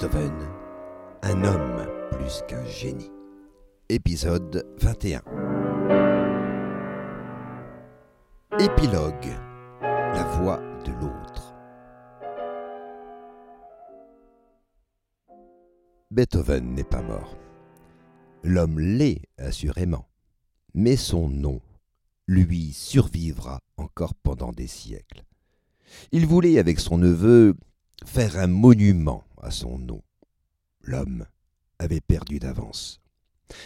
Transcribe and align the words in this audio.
Beethoven, 0.00 0.48
un 1.22 1.42
homme 1.42 1.88
plus 2.12 2.44
qu'un 2.46 2.64
génie. 2.64 3.10
Épisode 3.88 4.64
21. 4.80 5.22
Épilogue. 8.60 9.36
La 9.82 10.22
voix 10.38 10.60
de 10.84 10.92
l'autre. 10.92 11.52
Beethoven 16.12 16.74
n'est 16.74 16.84
pas 16.84 17.02
mort. 17.02 17.36
L'homme 18.44 18.78
l'est, 18.78 19.22
assurément, 19.36 20.06
mais 20.74 20.94
son 20.94 21.28
nom, 21.28 21.60
lui, 22.28 22.72
survivra 22.72 23.58
encore 23.76 24.14
pendant 24.14 24.52
des 24.52 24.68
siècles. 24.68 25.24
Il 26.12 26.24
voulait, 26.24 26.60
avec 26.60 26.78
son 26.78 26.98
neveu, 26.98 27.56
faire 28.04 28.38
un 28.38 28.46
monument 28.46 29.24
à 29.42 29.50
son 29.50 29.78
nom. 29.78 30.02
L'homme 30.82 31.26
avait 31.78 32.00
perdu 32.00 32.38
d'avance. 32.38 33.00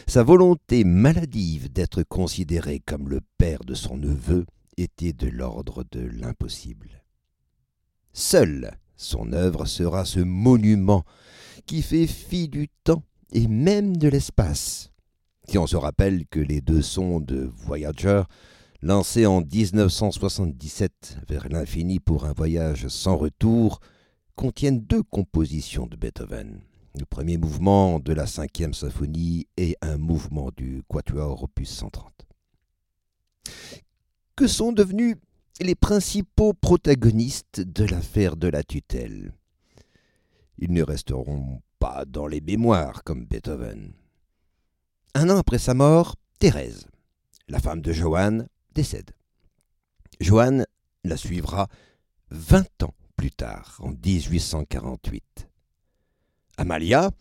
Sa 0.07 0.23
volonté 0.23 0.85
maladive 0.85 1.73
d'être 1.73 2.03
considéré 2.03 2.81
comme 2.81 3.09
le 3.09 3.21
père 3.39 3.65
de 3.65 3.75
son 3.75 3.97
neveu 3.97 4.47
était 4.77 5.13
de 5.13 5.29
l'ordre 5.29 5.85
de 5.91 6.01
l'impossible. 6.01 7.03
Seule 8.13 8.79
son 8.97 9.33
œuvre 9.33 9.65
sera 9.67 10.05
ce 10.05 10.21
monument 10.21 11.05
qui 11.67 11.83
fait 11.83 12.07
fi 12.07 12.49
du 12.49 12.69
temps 12.85 13.03
et 13.33 13.49
même 13.49 13.97
de 13.97 14.09
l'espace. 14.09 14.91
Si 15.49 15.59
on 15.59 15.67
se 15.67 15.77
rappelle 15.77 16.27
que 16.29 16.39
les 16.39 16.61
deux 16.61 16.83
sondes 16.83 17.51
Voyager, 17.57 18.23
lancées 18.81 19.27
en 19.27 19.41
1977 19.41 21.19
vers 21.29 21.49
l'infini 21.49 21.99
pour 21.99 22.27
un 22.27 22.33
voyage 22.33 22.89
sans 22.89 23.17
retour, 23.17 23.81
contiennent 24.37 24.81
deux 24.81 25.03
compositions 25.03 25.87
de 25.87 25.97
Beethoven. 25.97 26.61
Le 26.99 27.07
premier 27.07 27.39
mouvement 27.39 27.99
de 27.99 28.13
la 28.13 28.27
cinquième 28.27 28.75
symphonie 28.75 29.47
et 29.57 29.77
un 29.81 29.97
mouvement 29.97 30.51
du 30.57 30.83
Quatuor 30.89 31.43
opus 31.43 31.71
130. 31.71 32.27
Que 34.37 34.47
sont 34.47 34.73
devenus 34.73 35.17
les 35.61 35.75
principaux 35.75 36.53
protagonistes 36.53 37.61
de 37.61 37.85
l'affaire 37.85 38.37
de 38.37 38.49
la 38.49 38.63
tutelle? 38.63 39.33
Ils 40.59 40.73
ne 40.73 40.83
resteront 40.83 41.63
pas 41.79 42.05
dans 42.05 42.27
les 42.27 42.41
mémoires 42.41 43.05
comme 43.05 43.25
Beethoven. 43.25 43.93
Un 45.15 45.31
an 45.31 45.39
après 45.39 45.59
sa 45.59 45.75
mort, 45.75 46.17
Thérèse, 46.39 46.87
la 47.49 47.59
femme 47.59 47.81
de 47.81 47.93
Johann, 47.93 48.49
décède. 48.75 49.13
Johann 50.21 50.67
la 51.05 51.17
suivra 51.17 51.69
vingt 52.31 52.83
ans 52.83 52.95
plus 53.23 53.31
tard, 53.31 53.77
en 53.79 53.93
1848. 53.93 55.49
Amalia, 56.57 57.13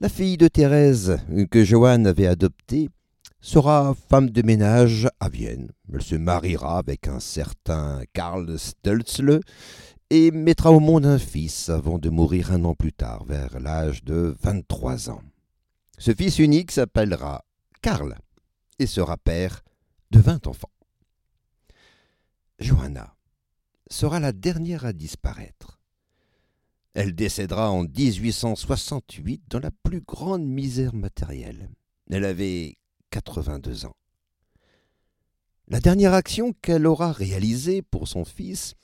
la 0.00 0.08
fille 0.08 0.36
de 0.36 0.48
Thérèse 0.48 1.20
que 1.52 1.62
Johann 1.62 2.04
avait 2.04 2.26
adoptée, 2.26 2.88
sera 3.40 3.94
femme 4.10 4.30
de 4.30 4.42
ménage 4.42 5.08
à 5.20 5.28
Vienne. 5.28 5.70
Elle 5.94 6.02
se 6.02 6.16
mariera 6.16 6.78
avec 6.78 7.06
un 7.06 7.20
certain 7.20 8.02
Karl 8.12 8.58
Stölzle 8.58 9.38
et 10.10 10.32
mettra 10.32 10.72
au 10.72 10.80
monde 10.80 11.06
un 11.06 11.20
fils 11.20 11.68
avant 11.68 12.00
de 12.00 12.10
mourir 12.10 12.50
un 12.50 12.64
an 12.64 12.74
plus 12.74 12.92
tard, 12.92 13.24
vers 13.24 13.60
l'âge 13.60 14.02
de 14.02 14.34
23 14.42 15.10
ans. 15.10 15.22
Ce 15.96 16.12
fils 16.12 16.40
unique 16.40 16.72
s'appellera 16.72 17.44
Karl 17.82 18.16
et 18.80 18.86
sera 18.86 19.16
père 19.16 19.62
de 20.10 20.18
20 20.18 20.48
enfants. 20.48 20.72
Johanna 22.58 23.16
sera 23.90 24.20
la 24.20 24.32
dernière 24.32 24.84
à 24.84 24.92
disparaître. 24.92 25.80
Elle 26.94 27.14
décédera 27.14 27.70
en 27.70 27.84
1868 27.84 29.42
dans 29.48 29.60
la 29.60 29.70
plus 29.70 30.00
grande 30.00 30.46
misère 30.46 30.94
matérielle. 30.94 31.68
Elle 32.10 32.24
avait 32.24 32.76
82 33.10 33.84
ans. 33.86 33.96
La 35.68 35.80
dernière 35.80 36.14
action 36.14 36.52
qu'elle 36.62 36.86
aura 36.86 37.12
réalisée 37.12 37.82
pour 37.82 38.08
son 38.08 38.24
fils 38.24 38.74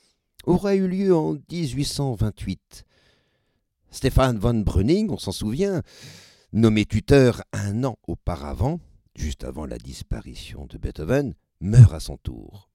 aura 0.44 0.74
eu 0.74 0.88
lieu 0.88 1.14
en 1.14 1.34
1828. 1.50 2.84
Stéphane 3.90 4.38
von 4.38 4.54
Brüning, 4.60 5.10
on 5.10 5.18
s'en 5.18 5.32
souvient, 5.32 5.82
nommé 6.52 6.84
tuteur 6.84 7.42
un 7.52 7.84
an 7.84 7.98
auparavant, 8.06 8.80
juste 9.14 9.44
avant 9.44 9.66
la 9.66 9.78
disparition 9.78 10.66
de 10.66 10.78
Beethoven, 10.78 11.34
meurt 11.60 11.94
à 11.94 12.00
son 12.00 12.16
tour. 12.16 12.70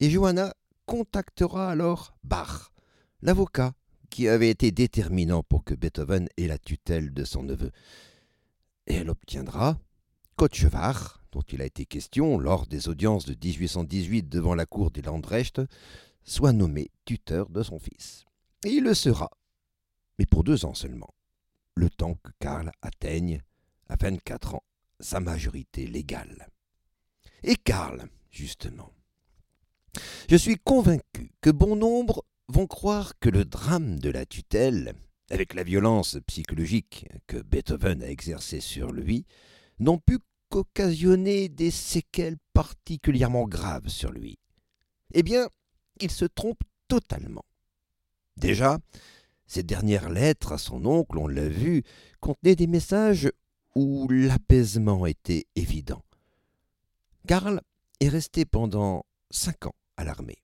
Et 0.00 0.10
Johanna 0.10 0.52
contactera 0.86 1.70
alors 1.70 2.14
Bach, 2.24 2.70
l'avocat 3.22 3.74
qui 4.10 4.28
avait 4.28 4.50
été 4.50 4.70
déterminant 4.70 5.42
pour 5.42 5.64
que 5.64 5.74
Beethoven 5.74 6.28
ait 6.36 6.46
la 6.46 6.58
tutelle 6.58 7.12
de 7.12 7.24
son 7.24 7.42
neveu. 7.42 7.72
Et 8.86 8.94
elle 8.94 9.10
obtiendra 9.10 9.78
qu'Otchevard, 10.36 11.20
dont 11.32 11.42
il 11.42 11.60
a 11.60 11.64
été 11.64 11.84
question 11.84 12.38
lors 12.38 12.66
des 12.66 12.88
audiences 12.88 13.24
de 13.24 13.34
1818 13.34 14.28
devant 14.28 14.54
la 14.54 14.66
cour 14.66 14.90
des 14.90 15.02
Landrecht, 15.02 15.60
soit 16.22 16.52
nommé 16.52 16.90
tuteur 17.04 17.48
de 17.50 17.62
son 17.62 17.78
fils. 17.78 18.24
Et 18.64 18.70
il 18.70 18.84
le 18.84 18.94
sera, 18.94 19.30
mais 20.18 20.26
pour 20.26 20.44
deux 20.44 20.64
ans 20.64 20.74
seulement, 20.74 21.12
le 21.74 21.90
temps 21.90 22.14
que 22.22 22.30
Karl 22.38 22.70
atteigne, 22.82 23.42
à 23.88 23.96
24 23.96 24.54
ans, 24.54 24.64
sa 25.00 25.20
majorité 25.20 25.86
légale. 25.86 26.48
Et 27.42 27.56
Karl, 27.56 28.08
justement, 28.30 28.93
je 30.28 30.36
suis 30.36 30.56
convaincu 30.56 31.32
que 31.40 31.50
bon 31.50 31.76
nombre 31.76 32.24
vont 32.48 32.66
croire 32.66 33.18
que 33.18 33.28
le 33.28 33.44
drame 33.44 33.98
de 33.98 34.10
la 34.10 34.26
tutelle, 34.26 34.94
avec 35.30 35.54
la 35.54 35.62
violence 35.62 36.18
psychologique 36.26 37.06
que 37.26 37.38
Beethoven 37.38 38.02
a 38.02 38.08
exercée 38.08 38.60
sur 38.60 38.92
lui, 38.92 39.24
n'ont 39.78 39.98
pu 39.98 40.18
qu'occasionner 40.50 41.48
des 41.48 41.70
séquelles 41.70 42.36
particulièrement 42.52 43.44
graves 43.44 43.88
sur 43.88 44.12
lui. 44.12 44.38
Eh 45.14 45.22
bien, 45.22 45.48
il 46.00 46.10
se 46.10 46.24
trompe 46.24 46.60
totalement. 46.88 47.44
Déjà, 48.36 48.78
ces 49.46 49.62
dernières 49.62 50.10
lettres 50.10 50.52
à 50.52 50.58
son 50.58 50.84
oncle, 50.86 51.18
on 51.18 51.28
l'a 51.28 51.48
vu, 51.48 51.82
contenaient 52.20 52.56
des 52.56 52.66
messages 52.66 53.30
où 53.74 54.08
l'apaisement 54.08 55.06
était 55.06 55.46
évident. 55.56 56.02
Karl 57.26 57.60
est 58.00 58.08
resté 58.08 58.44
pendant 58.44 59.04
cinq 59.30 59.66
ans 59.66 59.74
à 59.96 60.04
l'armée. 60.04 60.42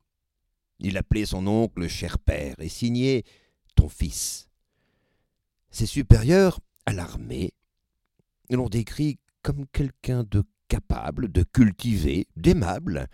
Il 0.78 0.96
appelait 0.96 1.26
son 1.26 1.46
oncle 1.46 1.86
cher 1.88 2.18
père 2.18 2.54
et 2.58 2.68
signait 2.68 3.24
ton 3.74 3.88
fils. 3.88 4.48
Ses 5.70 5.86
supérieurs 5.86 6.60
à 6.86 6.92
l'armée 6.92 7.52
l'ont 8.50 8.68
décrit 8.68 9.18
comme 9.42 9.66
quelqu'un 9.68 10.24
de 10.24 10.42
capable, 10.68 11.30
de 11.30 11.42
cultivé, 11.42 12.26
d'aimable, 12.36 13.08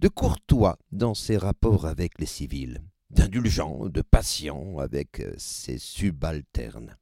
de 0.00 0.08
courtois 0.08 0.78
dans 0.90 1.14
ses 1.14 1.36
rapports 1.36 1.86
avec 1.86 2.18
les 2.18 2.26
civils, 2.26 2.82
d'indulgent, 3.10 3.88
de 3.88 4.02
patient 4.02 4.78
avec 4.78 5.20
euh, 5.20 5.32
ses 5.36 5.78
subalternes. 5.78 6.96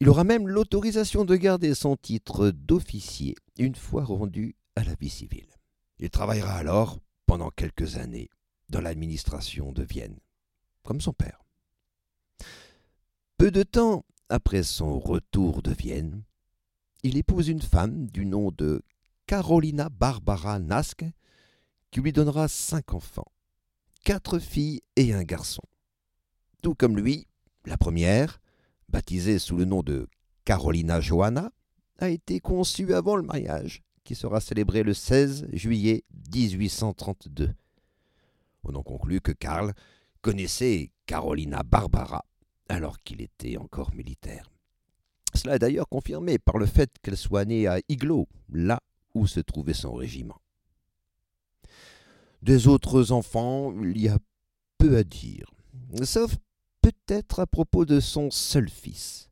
Il 0.00 0.08
aura 0.08 0.24
même 0.24 0.48
l'autorisation 0.48 1.24
de 1.24 1.36
garder 1.36 1.74
son 1.74 1.96
titre 1.96 2.50
d'officier 2.50 3.36
une 3.58 3.74
fois 3.74 4.04
rendu 4.04 4.56
à 4.74 4.82
la 4.82 4.94
vie 4.94 5.10
civile. 5.10 5.46
Il 5.98 6.10
travaillera 6.10 6.54
alors 6.54 6.98
pendant 7.26 7.50
quelques 7.50 7.96
années 7.96 8.30
dans 8.68 8.80
l'administration 8.80 9.72
de 9.72 9.82
Vienne, 9.82 10.18
comme 10.82 11.00
son 11.00 11.12
père. 11.12 11.42
Peu 13.36 13.50
de 13.50 13.62
temps 13.62 14.04
après 14.28 14.62
son 14.62 14.98
retour 14.98 15.62
de 15.62 15.72
Vienne, 15.72 16.22
il 17.02 17.16
épouse 17.16 17.48
une 17.48 17.62
femme 17.62 18.06
du 18.06 18.24
nom 18.24 18.50
de 18.50 18.82
Carolina 19.26 19.88
Barbara 19.88 20.58
Nask, 20.58 21.04
qui 21.90 22.00
lui 22.00 22.12
donnera 22.12 22.48
cinq 22.48 22.94
enfants, 22.94 23.30
quatre 24.04 24.38
filles 24.38 24.80
et 24.96 25.12
un 25.12 25.24
garçon. 25.24 25.62
Tout 26.62 26.74
comme 26.74 26.96
lui, 26.96 27.26
la 27.66 27.76
première, 27.76 28.40
baptisée 28.88 29.38
sous 29.38 29.56
le 29.56 29.64
nom 29.64 29.82
de 29.82 30.08
Carolina 30.44 31.00
Johanna, 31.00 31.52
a 31.98 32.08
été 32.08 32.40
conçue 32.40 32.94
avant 32.94 33.16
le 33.16 33.22
mariage 33.22 33.82
qui 34.04 34.14
sera 34.14 34.40
célébré 34.40 34.82
le 34.82 34.94
16 34.94 35.48
juillet 35.52 36.04
1832. 36.34 37.54
On 38.64 38.74
en 38.74 38.82
conclut 38.82 39.20
que 39.20 39.32
Karl 39.32 39.72
connaissait 40.20 40.90
Carolina 41.06 41.62
Barbara 41.64 42.24
alors 42.68 42.98
qu'il 43.00 43.20
était 43.20 43.56
encore 43.56 43.94
militaire. 43.94 44.50
Cela 45.34 45.56
est 45.56 45.58
d'ailleurs 45.58 45.88
confirmé 45.88 46.38
par 46.38 46.58
le 46.58 46.66
fait 46.66 46.90
qu'elle 47.02 47.16
soit 47.16 47.44
née 47.44 47.66
à 47.66 47.80
Iglo, 47.88 48.28
là 48.52 48.80
où 49.14 49.26
se 49.26 49.40
trouvait 49.40 49.74
son 49.74 49.94
régiment. 49.94 50.40
Des 52.42 52.66
autres 52.68 53.12
enfants, 53.12 53.72
il 53.82 54.00
y 54.00 54.08
a 54.08 54.18
peu 54.78 54.96
à 54.96 55.04
dire, 55.04 55.46
sauf 56.02 56.36
peut-être 56.80 57.40
à 57.40 57.46
propos 57.46 57.84
de 57.84 58.00
son 58.00 58.30
seul 58.30 58.68
fils. 58.68 59.30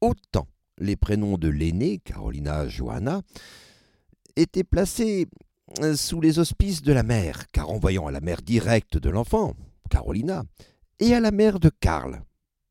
Autant 0.00 0.46
les 0.78 0.96
prénoms 0.96 1.38
de 1.38 1.48
l'aînée, 1.48 1.98
Carolina 1.98 2.68
Johanna, 2.68 3.22
étaient 4.36 4.64
placés 4.64 5.28
euh, 5.80 5.96
sous 5.96 6.20
les 6.20 6.38
auspices 6.38 6.82
de 6.82 6.92
la 6.92 7.02
mère, 7.02 7.50
car 7.50 7.66
renvoyant 7.66 8.06
à 8.06 8.12
la 8.12 8.20
mère 8.20 8.42
directe 8.42 8.98
de 8.98 9.10
l'enfant, 9.10 9.54
Carolina, 9.90 10.44
et 11.00 11.14
à 11.14 11.20
la 11.20 11.30
mère 11.30 11.58
de 11.58 11.70
Karl, 11.80 12.22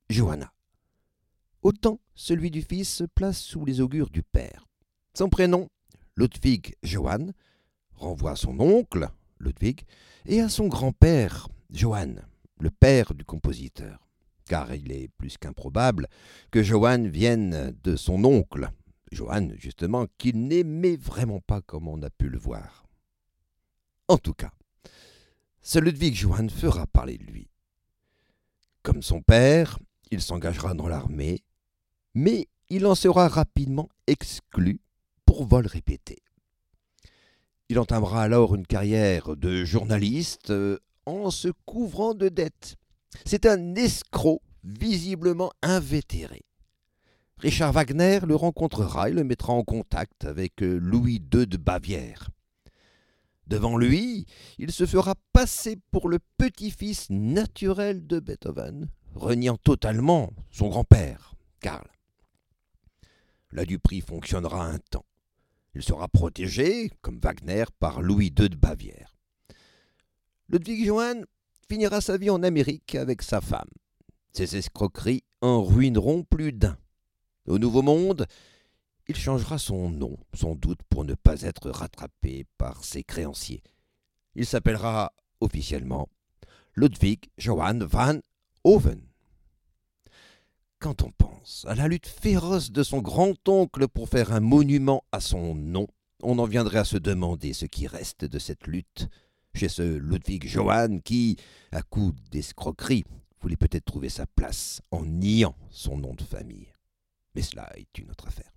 Johanna. 0.10 0.51
autant 1.62 2.00
celui 2.15 2.51
du 2.51 2.62
fils 2.62 2.89
se 2.89 3.04
place 3.04 3.39
sous 3.39 3.65
les 3.65 3.81
augures 3.81 4.10
du 4.10 4.21
père. 4.21 4.68
Son 5.13 5.30
prénom, 5.30 5.69
Ludwig 6.15 6.75
Johann, 6.83 7.33
renvoie 7.95 8.31
à 8.31 8.36
son 8.36 8.59
oncle, 8.59 9.09
Ludwig, 9.39 9.81
et 10.25 10.42
à 10.42 10.50
son 10.50 10.68
grand-père, 10.68 11.50
Johann, 11.71 12.25
le 12.59 12.69
père 12.69 13.13
du 13.13 13.25
compositeur, 13.25 14.07
car 14.45 14.74
il 14.74 14.92
est 14.92 15.09
plus 15.18 15.38
qu'improbable 15.38 16.07
que 16.51 16.63
Johann 16.63 17.07
vienne 17.07 17.75
de 17.83 17.95
son 17.95 18.24
oncle, 18.24 18.69
Johann, 19.13 19.56
justement, 19.57 20.07
qu'il 20.18 20.48
n'aimait 20.48 20.95
vraiment 20.95 21.39
pas 21.39 21.62
comme 21.62 21.88
on 21.88 22.01
a 22.01 22.10
pu 22.10 22.30
le 22.30 22.38
voir. 22.38 22.86
En 24.07 24.18
tout 24.18 24.33
cas, 24.33 24.51
ce 25.62 25.80
Ludwig 25.80 26.15
Johann 26.15 26.50
fera 26.50 26.88
parler 26.88 27.18
de 27.18 27.24
lui. 27.24 27.50
Comme 28.81 29.01
son 29.01 29.21
père, 29.21 29.80
il 30.12 30.21
s'engagera 30.21 30.74
dans 30.74 30.88
l'armée, 30.88 31.44
mais 32.13 32.48
il 32.69 32.86
en 32.86 32.95
sera 32.95 33.27
rapidement 33.27 33.89
exclu 34.07 34.81
pour 35.25 35.45
vol 35.45 35.66
répété. 35.68 36.19
Il 37.69 37.80
entamera 37.80 38.24
alors 38.24 38.56
une 38.56 38.68
carrière 38.68 39.36
de 39.36 39.63
journaliste 39.63 40.50
euh, 40.50 40.77
en 41.06 41.31
se 41.31 41.48
couvrant 41.66 42.13
de 42.13 42.30
dettes. 42.30 42.75
C'est 43.25 43.45
un 43.45 43.75
escroc 43.75 44.42
visiblement 44.63 45.51
invétéré. 45.62 46.44
Richard 47.44 47.74
Wagner 47.74 48.22
le 48.25 48.38
rencontrera 48.38 49.10
et 49.10 49.12
le 49.12 49.25
mettra 49.25 49.51
en 49.51 49.66
contact 49.66 50.24
avec 50.24 50.63
euh, 50.63 50.78
Louis 50.78 51.16
II 51.16 51.45
de 51.45 51.57
Bavière. 51.57 52.30
Devant 53.48 53.75
lui, 53.75 54.25
il 54.60 54.72
se 54.72 54.86
fera 54.86 55.16
passer 55.34 55.78
pour 55.92 56.07
le 56.07 56.19
petit-fils 56.38 57.10
naturel 57.10 58.07
de 58.07 58.22
Beethoven, 58.22 58.88
reniant 59.13 59.57
totalement 59.57 60.31
son 60.51 60.69
grand-père, 60.69 61.36
Karl. 61.60 61.86
La 63.51 63.66
Dupri 63.66 64.00
fonctionnera 64.00 64.66
un 64.66 64.80
temps. 64.80 65.06
Il 65.75 65.84
sera 65.84 66.07
protégé, 66.07 66.92
comme 67.01 67.19
Wagner, 67.19 67.66
par 67.78 68.01
Louis 68.01 68.28
II 68.28 68.48
de 68.48 68.56
Bavière. 68.56 69.18
Ludwig 70.48 70.86
Johann 70.86 71.25
finira 71.68 72.00
sa 72.00 72.16
vie 72.16 72.30
en 72.30 72.42
Amérique 72.42 72.95
avec 72.95 73.22
sa 73.22 73.42
femme. 73.42 73.69
Ses 74.31 74.56
escroqueries 74.56 75.25
en 75.42 75.62
ruineront 75.62 76.24
plus 76.24 76.54
d'un. 76.54 76.78
Au 77.45 77.60
Nouveau 77.60 77.81
Monde, 77.81 78.25
il 79.07 79.16
changera 79.16 79.57
son 79.57 79.90
nom, 79.90 80.18
sans 80.34 80.56
doute 80.56 80.80
pour 80.90 81.04
ne 81.04 81.13
pas 81.13 81.42
être 81.42 81.69
rattrapé 81.69 82.45
par 82.57 82.86
ses 82.86 83.04
créanciers. 83.04 83.62
Il 84.36 84.45
s'appellera 84.45 85.12
officiellement 85.42 86.07
Ludwig 86.75 87.25
Johann 87.38 87.84
van 87.84 88.19
Hoven. 88.63 89.01
Quand 90.80 91.04
on 91.04 91.12
pense 91.12 91.66
à 91.68 91.75
la 91.75 91.90
lutte 91.90 92.07
féroce 92.07 92.72
de 92.72 92.81
son 92.81 93.00
grand-oncle 93.00 93.90
pour 93.90 94.07
faire 94.07 94.31
un 94.31 94.40
monument 94.40 95.04
à 95.12 95.19
son 95.19 95.54
nom, 95.54 95.88
on 96.22 96.40
en 96.40 96.45
viendrait 96.45 96.80
à 96.80 96.86
se 96.86 96.98
demander 96.98 97.51
ce 97.51 97.66
qui 97.66 97.88
reste 97.88 98.24
de 98.24 98.40
cette 98.40 98.68
lutte 98.68 99.10
chez 99.54 99.68
ce 99.68 99.84
Ludwig 99.84 100.48
Johann 100.48 101.01
qui, 101.01 101.38
à 101.74 101.81
coup 101.81 102.13
d'escroquerie, 102.31 103.04
voulait 103.42 103.57
peut-être 103.57 103.86
trouver 103.86 104.10
sa 104.10 104.25
place 104.25 104.81
en 104.92 105.04
niant 105.06 105.56
son 105.69 105.98
nom 105.98 106.13
de 106.13 106.24
famille. 106.24 106.72
Mais 107.35 107.41
cela 107.41 107.71
est 107.75 107.97
une 107.97 108.12
autre 108.12 108.27
affaire. 108.27 108.51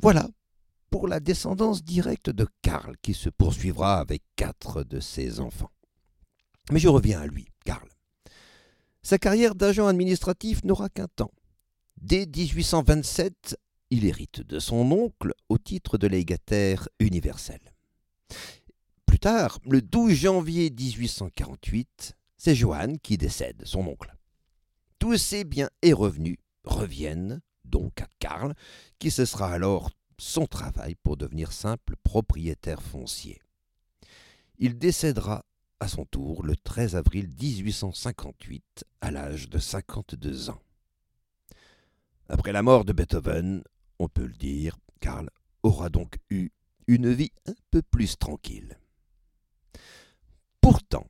Voilà 0.00 0.28
pour 0.90 1.08
la 1.08 1.20
descendance 1.20 1.82
directe 1.82 2.30
de 2.30 2.46
Karl 2.62 2.96
qui 3.02 3.14
se 3.14 3.28
poursuivra 3.28 3.98
avec 3.98 4.22
quatre 4.36 4.82
de 4.84 5.00
ses 5.00 5.40
enfants. 5.40 5.70
Mais 6.70 6.78
je 6.78 6.88
reviens 6.88 7.20
à 7.20 7.26
lui, 7.26 7.48
Karl. 7.64 7.88
Sa 9.02 9.18
carrière 9.18 9.54
d'agent 9.54 9.86
administratif 9.86 10.64
n'aura 10.64 10.88
qu'un 10.88 11.08
temps. 11.08 11.32
Dès 12.00 12.26
1827, 12.26 13.58
il 13.90 14.04
hérite 14.04 14.40
de 14.40 14.58
son 14.58 14.90
oncle 14.92 15.32
au 15.48 15.58
titre 15.58 15.98
de 15.98 16.06
légataire 16.06 16.88
universel. 17.00 17.60
Plus 19.06 19.18
tard, 19.18 19.58
le 19.64 19.80
12 19.80 20.12
janvier 20.12 20.70
1848, 20.70 22.14
c'est 22.36 22.54
Johann 22.54 22.98
qui 22.98 23.16
décède, 23.16 23.62
son 23.64 23.80
oncle. 23.86 24.14
Tous 24.98 25.16
ses 25.16 25.44
biens 25.44 25.70
et 25.82 25.92
revenus 25.92 26.36
reviennent 26.68 27.40
donc 27.64 28.00
à 28.00 28.08
Karl, 28.18 28.54
qui 28.98 29.10
cessera 29.10 29.52
alors 29.52 29.90
son 30.18 30.46
travail 30.46 30.94
pour 30.96 31.16
devenir 31.16 31.52
simple 31.52 31.96
propriétaire 32.02 32.82
foncier. 32.82 33.40
Il 34.58 34.78
décédera 34.78 35.44
à 35.80 35.88
son 35.88 36.04
tour 36.04 36.44
le 36.44 36.56
13 36.56 36.96
avril 36.96 37.28
1858 37.40 38.84
à 39.00 39.10
l'âge 39.10 39.48
de 39.48 39.58
52 39.58 40.50
ans. 40.50 40.60
Après 42.28 42.52
la 42.52 42.62
mort 42.62 42.84
de 42.84 42.92
Beethoven, 42.92 43.62
on 43.98 44.08
peut 44.08 44.26
le 44.26 44.34
dire, 44.34 44.76
Karl 45.00 45.30
aura 45.62 45.88
donc 45.88 46.18
eu 46.30 46.50
une 46.88 47.12
vie 47.12 47.32
un 47.46 47.54
peu 47.70 47.82
plus 47.82 48.18
tranquille. 48.18 48.78
Pourtant, 50.60 51.06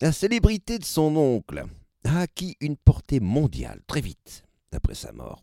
la 0.00 0.12
célébrité 0.12 0.78
de 0.78 0.84
son 0.84 1.14
oncle 1.16 1.64
a 2.04 2.20
acquis 2.20 2.56
une 2.60 2.76
portée 2.76 3.20
mondiale 3.20 3.82
très 3.86 4.00
vite 4.00 4.44
après 4.72 4.94
sa 4.94 5.12
mort. 5.12 5.42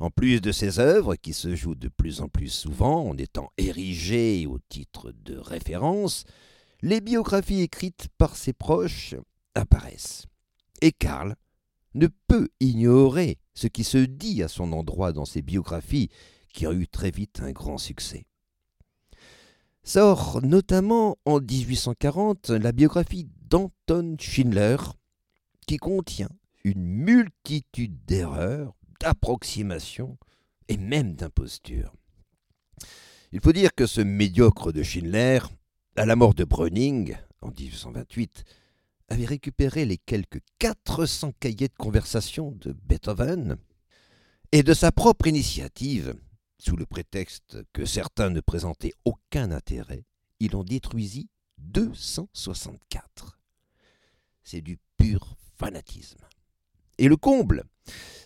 En 0.00 0.10
plus 0.10 0.40
de 0.40 0.52
ses 0.52 0.78
œuvres, 0.78 1.16
qui 1.16 1.32
se 1.32 1.54
jouent 1.54 1.74
de 1.74 1.88
plus 1.88 2.20
en 2.20 2.28
plus 2.28 2.48
souvent 2.48 3.08
en 3.08 3.16
étant 3.16 3.50
érigées 3.58 4.46
au 4.46 4.58
titre 4.68 5.12
de 5.24 5.36
référence, 5.36 6.24
les 6.82 7.00
biographies 7.00 7.62
écrites 7.62 8.08
par 8.18 8.36
ses 8.36 8.52
proches 8.52 9.14
apparaissent. 9.54 10.26
Et 10.82 10.92
Karl 10.92 11.34
ne 11.94 12.08
peut 12.28 12.48
ignorer 12.60 13.38
ce 13.54 13.68
qui 13.68 13.84
se 13.84 13.98
dit 13.98 14.42
à 14.42 14.48
son 14.48 14.72
endroit 14.72 15.12
dans 15.12 15.24
ces 15.24 15.42
biographies 15.42 16.10
qui 16.52 16.66
ont 16.66 16.72
eu 16.72 16.88
très 16.88 17.10
vite 17.10 17.40
un 17.40 17.52
grand 17.52 17.78
succès. 17.78 18.24
Sort 19.82 20.40
notamment 20.42 21.18
en 21.24 21.40
1840 21.40 22.50
la 22.50 22.72
biographie 22.72 23.28
d'Anton 23.48 24.16
Schindler 24.18 24.76
qui 25.66 25.76
contient 25.76 26.30
une 26.64 26.82
multitude 26.82 28.04
d'erreurs, 28.06 28.74
d'approximations 29.00 30.18
et 30.68 30.76
même 30.76 31.14
d'impostures. 31.14 31.94
Il 33.32 33.40
faut 33.40 33.52
dire 33.52 33.74
que 33.74 33.86
ce 33.86 34.00
médiocre 34.00 34.72
de 34.72 34.82
Schindler, 34.82 35.40
à 35.96 36.06
la 36.06 36.16
mort 36.16 36.34
de 36.34 36.44
Browning 36.44 37.16
en 37.42 37.48
1828, 37.48 38.44
avait 39.08 39.26
récupéré 39.26 39.84
les 39.84 39.98
quelques 39.98 40.40
400 40.58 41.32
cahiers 41.38 41.68
de 41.68 41.76
conversation 41.76 42.52
de 42.52 42.72
Beethoven 42.72 43.56
et 44.52 44.62
de 44.62 44.72
sa 44.72 44.92
propre 44.92 45.26
initiative, 45.26 46.14
sous 46.58 46.76
le 46.76 46.86
prétexte 46.86 47.58
que 47.72 47.84
certains 47.84 48.30
ne 48.30 48.40
présentaient 48.40 48.94
aucun 49.04 49.50
intérêt, 49.50 50.04
il 50.40 50.56
en 50.56 50.64
détruisit 50.64 51.28
264. 51.58 53.38
C'est 54.42 54.62
du 54.62 54.78
pur 54.96 55.36
fanatisme. 55.58 56.24
Et 56.98 57.08
le 57.08 57.16
comble, 57.16 57.64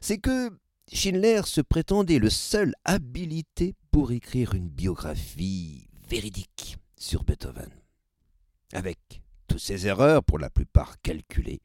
c'est 0.00 0.18
que 0.18 0.50
Schindler 0.92 1.42
se 1.44 1.60
prétendait 1.60 2.18
le 2.18 2.30
seul 2.30 2.74
habilité 2.84 3.74
pour 3.90 4.12
écrire 4.12 4.54
une 4.54 4.68
biographie 4.68 5.88
véridique 6.08 6.78
sur 6.96 7.24
Beethoven. 7.24 7.70
Avec 8.72 9.22
toutes 9.46 9.60
ses 9.60 9.86
erreurs, 9.86 10.24
pour 10.24 10.38
la 10.38 10.50
plupart 10.50 11.00
calculées, 11.00 11.62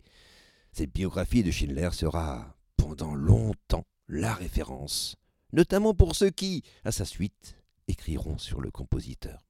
cette 0.72 0.94
biographie 0.94 1.44
de 1.44 1.52
Schindler 1.52 1.90
sera 1.92 2.58
pendant 2.78 3.14
longtemps 3.14 3.86
la 4.08 4.34
référence, 4.34 5.16
notamment 5.52 5.94
pour 5.94 6.16
ceux 6.16 6.30
qui, 6.30 6.64
à 6.84 6.92
sa 6.92 7.06
suite, 7.06 7.58
écriront 7.88 8.38
sur 8.38 8.62
le 8.62 8.72
compositeur. 8.72 9.46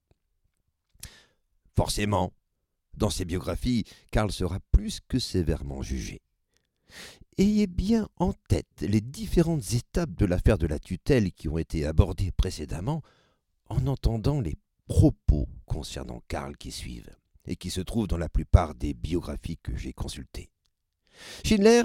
Forcément, 1.75 2.33
dans 2.95 3.09
ces 3.09 3.25
biographies, 3.25 3.85
Karl 4.11 4.31
sera 4.31 4.59
plus 4.71 4.99
que 5.07 5.19
sévèrement 5.19 5.81
jugé. 5.81 6.21
Ayez 7.37 7.67
bien 7.67 8.07
en 8.17 8.33
tête 8.47 8.81
les 8.81 9.01
différentes 9.01 9.73
étapes 9.73 10.13
de 10.15 10.25
l'affaire 10.25 10.59
de 10.59 10.67
la 10.67 10.77
tutelle 10.77 11.31
qui 11.31 11.49
ont 11.49 11.57
été 11.57 11.85
abordées 11.85 12.31
précédemment 12.31 13.01
en 13.69 13.87
entendant 13.87 14.39
les 14.39 14.55
propos 14.85 15.47
concernant 15.65 16.21
Karl 16.27 16.55
qui 16.57 16.71
suivent 16.71 17.15
et 17.45 17.55
qui 17.55 17.71
se 17.71 17.81
trouvent 17.81 18.07
dans 18.07 18.17
la 18.17 18.29
plupart 18.29 18.75
des 18.75 18.93
biographies 18.93 19.57
que 19.57 19.75
j'ai 19.75 19.93
consultées. 19.93 20.51
Schindler 21.43 21.83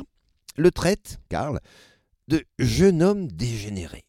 le 0.56 0.70
traite, 0.70 1.20
Karl, 1.28 1.60
de 2.26 2.44
jeune 2.58 3.02
homme 3.02 3.28
dégénéré. 3.28 4.04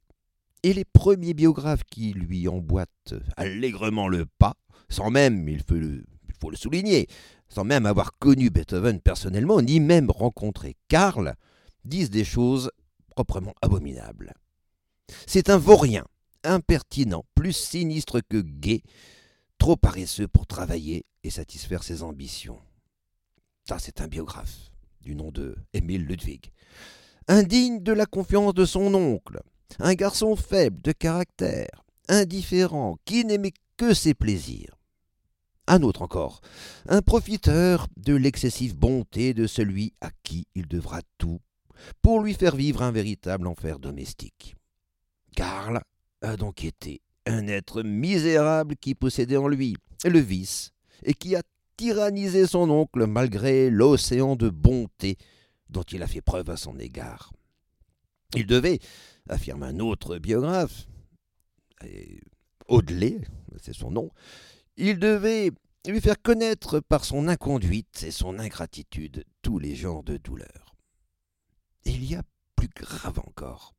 Et 0.64 0.74
les 0.74 0.86
premiers 0.86 1.34
biographes 1.34 1.84
qui 1.86 2.12
lui 2.12 2.50
emboîtent 2.50 3.14
allègrement 3.38 4.10
le 4.10 4.26
pas, 4.26 4.56
sans 4.90 5.10
même, 5.10 5.48
il 5.48 5.64
faut 5.64 5.76
le, 5.76 6.04
il 6.28 6.36
faut 6.42 6.50
le 6.50 6.58
souligner, 6.58 7.08
sans 7.50 7.64
même 7.64 7.86
avoir 7.86 8.18
connu 8.18 8.50
Beethoven 8.50 9.00
personnellement, 9.02 9.62
ni 9.62 9.80
même 9.80 10.10
rencontré 10.12 10.76
Karl, 10.88 11.36
disent 11.84 12.10
des 12.10 12.24
choses 12.24 12.72
proprement 13.16 13.54
abominables. 13.62 14.34
C'est 15.26 15.50
un 15.50 15.58
vaurien, 15.58 16.06
impertinent, 16.44 17.26
plus 17.36 17.54
sinistre 17.54 18.22
que 18.22 18.38
gai, 18.38 18.84
trop 19.58 19.76
paresseux 19.76 20.28
pour 20.28 20.48
travailler 20.48 21.06
et 21.24 21.30
satisfaire 21.30 21.84
ses 21.84 22.04
ambitions. 22.04 22.60
Ça, 23.68 23.78
c'est 23.80 24.02
un 24.02 24.08
biographe 24.08 24.72
du 25.02 25.16
nom 25.16 25.32
de 25.32 25.56
Émile 25.74 26.06
Ludwig. 26.06 26.52
indigne 27.28 27.84
de 27.84 27.94
la 27.94 28.06
confiance 28.06 28.54
de 28.54 28.66
son 28.66 28.94
oncle, 28.94 29.40
un 29.78 29.94
garçon 29.94 30.36
faible 30.36 30.82
de 30.82 30.92
caractère, 30.92 31.84
indifférent, 32.08 32.98
qui 33.06 33.26
n'aimait 33.26 33.54
que 33.78 33.94
ses 33.94 34.14
plaisirs. 34.14 34.79
Un 35.72 35.84
autre 35.84 36.02
encore, 36.02 36.42
un 36.88 37.04
profiteur 37.04 37.86
de 37.96 38.16
l'excessive 38.16 38.76
bonté 38.76 39.36
de 39.36 39.46
celui 39.46 39.94
à 40.02 40.10
qui 40.24 40.48
il 40.56 40.68
devra 40.68 41.02
tout, 41.20 41.42
pour 42.02 42.22
lui 42.22 42.34
faire 42.34 42.56
vivre 42.56 42.82
un 42.82 42.90
véritable 42.90 43.46
enfer 43.46 43.78
domestique. 43.78 44.56
Karl 45.36 45.80
a 46.24 46.38
donc 46.38 46.64
été 46.64 47.02
un 47.28 47.48
être 47.48 47.84
misérable 47.84 48.78
qui 48.78 48.96
possédait 48.96 49.38
en 49.38 49.48
lui 49.48 49.78
le 50.06 50.18
vice 50.18 50.72
et 51.04 51.14
qui 51.14 51.36
a 51.36 51.44
tyrannisé 51.78 52.48
son 52.48 52.68
oncle 52.72 53.06
malgré 53.06 53.70
l'océan 53.70 54.36
de 54.36 54.50
bonté 54.50 55.18
dont 55.70 55.84
il 55.84 56.02
a 56.02 56.08
fait 56.08 56.22
preuve 56.22 56.50
à 56.50 56.58
son 56.58 56.80
égard. 56.80 57.32
Il 58.36 58.48
devait, 58.48 58.80
affirme 59.30 59.62
un 59.62 59.78
autre 59.78 60.18
biographe, 60.18 60.88
Audeley, 62.68 63.22
c'est 63.62 63.76
son 63.76 63.92
nom, 63.92 64.10
il 64.80 64.98
devait 64.98 65.52
lui 65.86 66.00
faire 66.00 66.22
connaître 66.22 66.80
par 66.80 67.04
son 67.04 67.28
inconduite 67.28 68.04
et 68.04 68.12
son 68.12 68.40
ingratitude 68.40 69.26
tous 69.42 69.60
les 69.60 69.76
genres 69.76 70.04
de 70.04 70.16
douleurs. 70.16 70.76
Il 71.84 72.06
y 72.06 72.16
a 72.16 72.24
plus 72.56 72.70
grave 72.70 73.20
encore. 73.20 73.74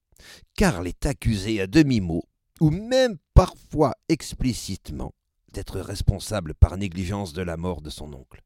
Karl 0.54 0.86
est 0.86 1.06
accusé 1.06 1.62
à 1.62 1.66
demi-mot, 1.66 2.24
ou 2.60 2.70
même 2.70 3.16
parfois 3.32 3.94
explicitement, 4.10 5.14
d'être 5.52 5.80
responsable 5.80 6.54
par 6.54 6.76
négligence 6.76 7.32
de 7.32 7.42
la 7.42 7.56
mort 7.56 7.80
de 7.80 7.90
son 7.90 8.12
oncle. 8.12 8.42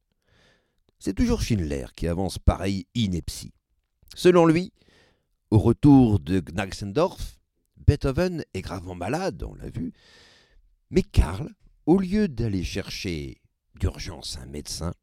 C'est 1.01 1.15
toujours 1.15 1.43
Schindler 1.43 1.87
qui 1.97 2.07
avance 2.07 2.39
pareille 2.39 2.87
ineptie. 2.95 3.53
Selon 4.15 4.47
lui, 4.47 4.73
au 5.51 5.59
retour 5.59 6.21
de 6.21 6.39
Gneixendorf, 6.39 7.37
Beethoven 7.85 8.45
est 8.55 8.63
gravement 8.63 8.95
malade, 8.95 9.43
on 9.43 9.55
l'a 9.55 9.69
vu, 9.69 9.93
mais 10.91 11.03
Karl, 11.03 11.51
au 11.87 11.99
lieu 11.99 12.29
d'aller 12.29 12.65
chercher 12.65 13.41
d'urgence 13.79 14.39
un 14.39 14.47
médecin, 14.47 14.95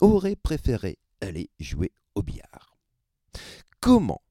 aurait 0.00 0.36
préféré 0.36 0.98
aller 1.20 1.50
jouer 1.58 1.92
au 2.14 2.22
billard. 2.22 2.76
Comment 3.80 4.22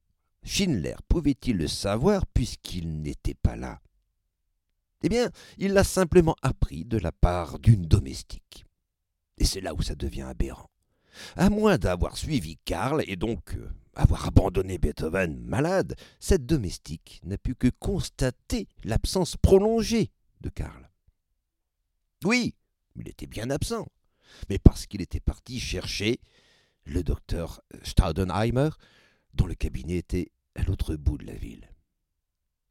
Schindler 0.44 0.96
pouvait-il 1.08 1.58
le 1.58 1.68
savoir 1.68 2.26
puisqu'il 2.28 3.02
n'était 3.02 3.36
pas 3.36 3.56
là? 3.56 3.82
Eh 5.04 5.10
bien, 5.10 5.30
il 5.58 5.74
l'a 5.74 5.84
simplement 5.84 6.36
appris 6.42 6.86
de 6.86 6.98
la 6.98 7.12
part 7.12 7.60
d'une 7.60 7.86
domestique. 7.86 8.66
Et 9.38 9.46
c'est 9.46 9.62
là 9.62 9.74
où 9.74 9.82
ça 9.82 9.96
devient 9.96 10.24
aberrant. 10.24 10.70
À 11.36 11.50
moins 11.50 11.78
d'avoir 11.78 12.18
suivi 12.18 12.58
Karl 12.66 13.04
et 13.08 13.16
donc 13.16 13.56
euh, 13.56 13.70
avoir 13.96 14.28
abandonné 14.28 14.78
Beethoven 14.78 15.40
malade, 15.40 15.96
cette 16.20 16.46
domestique 16.46 17.22
n'a 17.24 17.38
pu 17.38 17.56
que 17.56 17.70
constater 17.80 18.68
l'absence 18.84 19.36
prolongée 19.38 20.12
de 20.42 20.50
Karl. 20.50 20.89
Oui, 22.26 22.56
il 22.96 23.08
était 23.08 23.28
bien 23.28 23.50
absent, 23.50 23.88
mais 24.50 24.60
parce 24.60 24.86
qu'il 24.86 25.02
était 25.02 25.20
parti 25.20 25.60
chercher 25.60 26.20
le 26.86 27.04
docteur 27.04 27.62
Staudenheimer, 27.84 28.70
dont 29.34 29.46
le 29.46 29.56
cabinet 29.56 29.98
était 29.98 30.32
à 30.56 30.64
l'autre 30.64 30.96
bout 30.96 31.18
de 31.18 31.26
la 31.26 31.36
ville. 31.36 31.70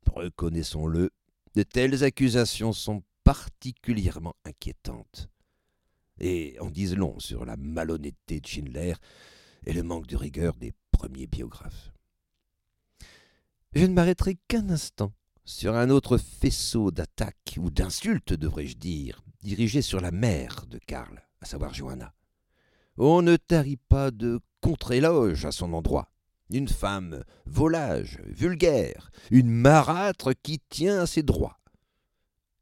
Reconnaissons-le, 0.06 1.10
de 1.54 1.62
telles 1.62 2.04
accusations 2.04 2.72
sont 2.72 3.02
particulièrement 3.24 4.34
inquiétantes 4.44 5.28
et 6.20 6.56
en 6.60 6.70
disent 6.70 6.96
long 6.96 7.18
sur 7.18 7.44
la 7.44 7.56
malhonnêteté 7.56 8.40
de 8.40 8.46
Schindler 8.46 8.94
et 9.66 9.72
le 9.72 9.82
manque 9.82 10.06
de 10.06 10.16
rigueur 10.16 10.54
des 10.54 10.72
premiers 10.92 11.26
biographes. 11.26 11.92
Je 13.74 13.84
ne 13.84 13.92
m'arrêterai 13.92 14.36
qu'un 14.48 14.70
instant 14.70 15.12
sur 15.44 15.74
un 15.76 15.90
autre 15.90 16.18
faisceau 16.18 16.90
d'attaques, 16.90 17.56
ou 17.58 17.70
d'insultes, 17.70 18.32
devrais-je 18.32 18.76
dire, 18.76 19.22
dirigé 19.42 19.82
sur 19.82 20.00
la 20.00 20.10
mère 20.10 20.66
de 20.66 20.78
Karl, 20.78 21.22
à 21.40 21.46
savoir 21.46 21.74
Johanna. 21.74 22.14
On 22.96 23.22
ne 23.22 23.36
tarit 23.36 23.76
pas 23.76 24.10
de 24.10 24.40
contre-éloge 24.60 25.44
à 25.44 25.52
son 25.52 25.72
endroit. 25.72 26.10
Une 26.50 26.68
femme 26.68 27.22
volage, 27.46 28.20
vulgaire, 28.24 29.10
une 29.30 29.50
marâtre 29.50 30.32
qui 30.42 30.60
tient 30.68 31.00
à 31.00 31.06
ses 31.06 31.22
droits. 31.22 31.60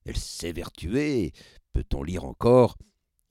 Elle 0.05 0.17
s'évertuait, 0.17 1.33
peut-on 1.73 2.03
lire 2.03 2.25
encore, 2.25 2.77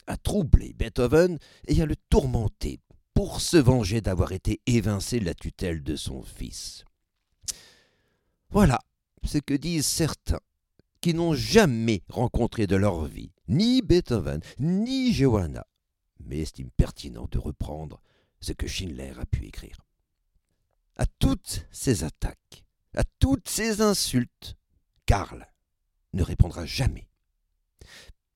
à 0.08 0.18
troubler 0.18 0.74
Beethoven 0.74 1.38
et 1.68 1.82
à 1.82 1.86
le 1.86 1.96
tourmenter 2.10 2.80
pour 3.14 3.42
se 3.42 3.58
venger 3.58 4.02
d'avoir 4.02 4.32
été 4.32 4.62
évincé 4.66 5.20
de 5.20 5.26
la 5.26 5.34
tutelle 5.34 5.84
de 5.84 5.96
son 5.96 6.22
fils. 6.24 6.84
Voilà 8.50 8.80
ce 9.24 9.38
que 9.38 9.54
disent 9.54 9.86
certains 9.86 10.42
qui 11.02 11.14
n'ont 11.14 11.34
jamais 11.34 12.04
rencontré 12.10 12.68
de 12.68 12.76
leur 12.76 13.06
vie 13.06 13.32
ni 13.48 13.82
Beethoven 13.82 14.42
ni 14.60 15.14
Johanna, 15.14 15.66
mais 16.20 16.40
estiment 16.40 16.72
pertinent 16.78 17.28
de 17.32 17.38
reprendre 17.38 18.02
ce 18.40 18.54
que 18.54 18.68
Schindler 18.68 19.14
a 19.20 19.26
pu 19.26 19.46
écrire. 19.46 19.86
À 20.98 21.06
toutes 21.06 21.68
ces 21.72 22.04
attaques, 22.04 22.66
à 22.96 23.04
toutes 23.20 23.50
ces 23.50 23.82
insultes, 23.82 24.56
Karl 25.06 25.46
ne 26.14 26.24
répondra 26.24 26.66
jamais. 26.66 27.08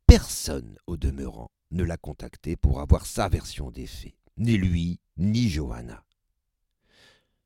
Personne, 0.06 0.78
au 0.88 0.98
demeurant, 0.98 1.52
ne 1.72 1.84
l'a 1.84 1.98
contacté 1.98 2.56
pour 2.56 2.82
avoir 2.82 3.06
sa 3.06 3.30
version 3.30 3.72
des 3.72 3.88
faits, 3.88 4.16
ni 4.38 4.58
lui, 4.58 5.00
ni 5.18 5.50
Johanna. 5.50 6.04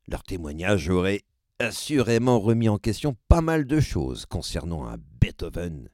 Leur 0.07 0.23
témoignage 0.23 0.89
aurait 0.89 1.23
assurément 1.59 2.39
remis 2.39 2.69
en 2.69 2.77
question 2.77 3.15
pas 3.27 3.41
mal 3.41 3.65
de 3.65 3.79
choses 3.79 4.25
concernant 4.25 4.85
un 4.87 4.97
Beethoven 5.21 5.89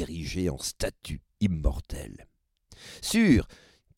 érigé 0.00 0.50
en 0.50 0.58
statue 0.58 1.20
immortelle. 1.40 2.26
Sûr 3.00 3.46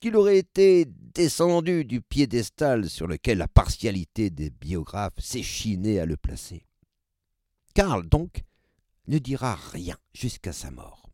qu'il 0.00 0.16
aurait 0.16 0.38
été 0.38 0.86
descendu 0.86 1.84
du 1.84 2.00
piédestal 2.00 2.90
sur 2.90 3.06
lequel 3.06 3.38
la 3.38 3.48
partialité 3.48 4.30
des 4.30 4.50
biographes 4.50 5.18
s'échinait 5.18 5.98
à 5.98 6.06
le 6.06 6.16
placer. 6.16 6.66
Karl, 7.74 8.08
donc, 8.08 8.42
ne 9.08 9.18
dira 9.18 9.54
rien 9.72 9.96
jusqu'à 10.12 10.52
sa 10.52 10.70
mort 10.70 11.06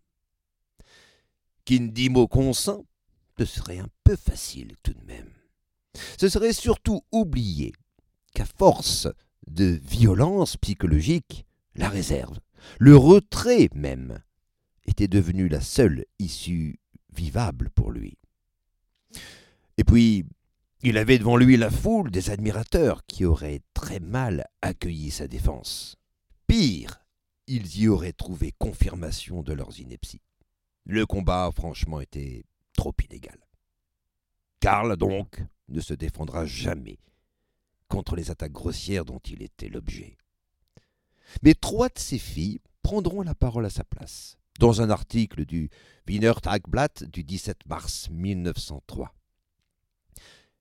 qu'Indimo 1.64 2.26
consent, 2.28 2.84
ce 3.38 3.44
serait 3.44 3.78
un 3.78 3.88
peu 4.04 4.16
facile 4.16 4.74
tout 4.82 4.92
de 4.92 5.04
même. 5.04 5.30
Ce 6.18 6.28
serait 6.28 6.52
surtout 6.52 7.02
oublier 7.12 7.72
qu'à 8.34 8.44
force 8.44 9.08
de 9.46 9.80
violence 9.84 10.56
psychologique, 10.56 11.44
la 11.74 11.88
réserve, 11.88 12.38
le 12.78 12.96
retrait 12.96 13.68
même, 13.74 14.22
était 14.84 15.08
devenu 15.08 15.48
la 15.48 15.60
seule 15.60 16.04
issue 16.18 16.78
vivable 17.14 17.70
pour 17.70 17.90
lui. 17.90 18.18
Et 19.76 19.84
puis, 19.84 20.24
il 20.82 20.98
avait 20.98 21.18
devant 21.18 21.36
lui 21.36 21.56
la 21.56 21.70
foule 21.70 22.10
des 22.10 22.30
admirateurs 22.30 23.04
qui 23.06 23.24
auraient 23.24 23.62
très 23.74 24.00
mal 24.00 24.46
accueilli 24.62 25.10
sa 25.10 25.28
défense. 25.28 25.96
Pire, 26.46 27.04
ils 27.46 27.78
y 27.80 27.88
auraient 27.88 28.12
trouvé 28.12 28.52
confirmation 28.58 29.42
de 29.42 29.52
leurs 29.52 29.78
inepties. 29.78 30.22
Le 30.84 31.06
combat, 31.06 31.50
franchement, 31.54 32.00
était 32.00 32.44
trop 32.74 32.94
inégal. 33.08 33.38
Karl, 34.60 34.96
donc, 34.96 35.42
ne 35.68 35.80
se 35.80 35.94
défendra 35.94 36.46
jamais 36.46 36.98
contre 37.88 38.16
les 38.16 38.30
attaques 38.30 38.52
grossières 38.52 39.04
dont 39.04 39.20
il 39.20 39.42
était 39.42 39.68
l'objet. 39.68 40.16
Mais 41.42 41.54
trois 41.54 41.88
de 41.88 41.98
ses 41.98 42.18
filles 42.18 42.60
prendront 42.82 43.22
la 43.22 43.34
parole 43.34 43.66
à 43.66 43.70
sa 43.70 43.84
place, 43.84 44.36
dans 44.58 44.82
un 44.82 44.90
article 44.90 45.44
du 45.44 45.70
Wiener 46.06 46.32
Tagblatt 46.42 47.04
du 47.04 47.24
17 47.24 47.66
mars 47.66 48.08
1903. 48.10 49.14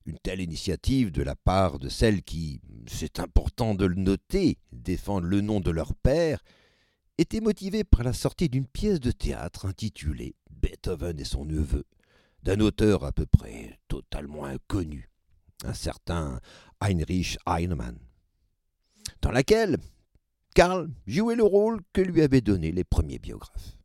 Une 0.06 0.18
telle 0.18 0.42
initiative 0.42 1.12
de 1.12 1.22
la 1.22 1.36
part 1.36 1.78
de 1.78 1.90
celles 1.90 2.24
qui, 2.24 2.62
c'est 2.88 3.20
important 3.20 3.76
de 3.76 3.86
le 3.86 3.96
noter, 3.96 4.58
défendent 4.72 5.26
le 5.26 5.42
nom 5.42 5.60
de 5.60 5.72
leur 5.72 5.94
père, 5.94 6.44
était 7.18 7.42
motivé 7.42 7.84
par 7.84 8.04
la 8.04 8.14
sortie 8.14 8.50
d'une 8.50 8.66
pièce 8.66 9.00
de 9.00 9.12
théâtre 9.12 9.66
intitulée 9.66 10.36
Beethoven 10.50 11.20
et 11.20 11.26
son 11.26 11.46
neveu, 11.46 11.86
d'un 12.44 12.60
auteur 12.60 13.04
à 13.04 13.12
peu 13.12 13.26
près 13.26 13.80
totalement 13.88 14.46
inconnu, 14.46 15.10
un 15.64 15.74
certain 15.74 16.40
Heinrich 16.80 17.38
Heinemann, 17.46 17.98
dans 19.22 19.32
laquelle 19.32 19.78
Karl 20.56 20.90
jouait 21.06 21.36
le 21.36 21.44
rôle 21.44 21.82
que 21.94 22.02
lui 22.02 22.22
avaient 22.22 22.42
donné 22.42 22.72
les 22.72 22.84
premiers 22.84 23.20
biographes. 23.20 23.78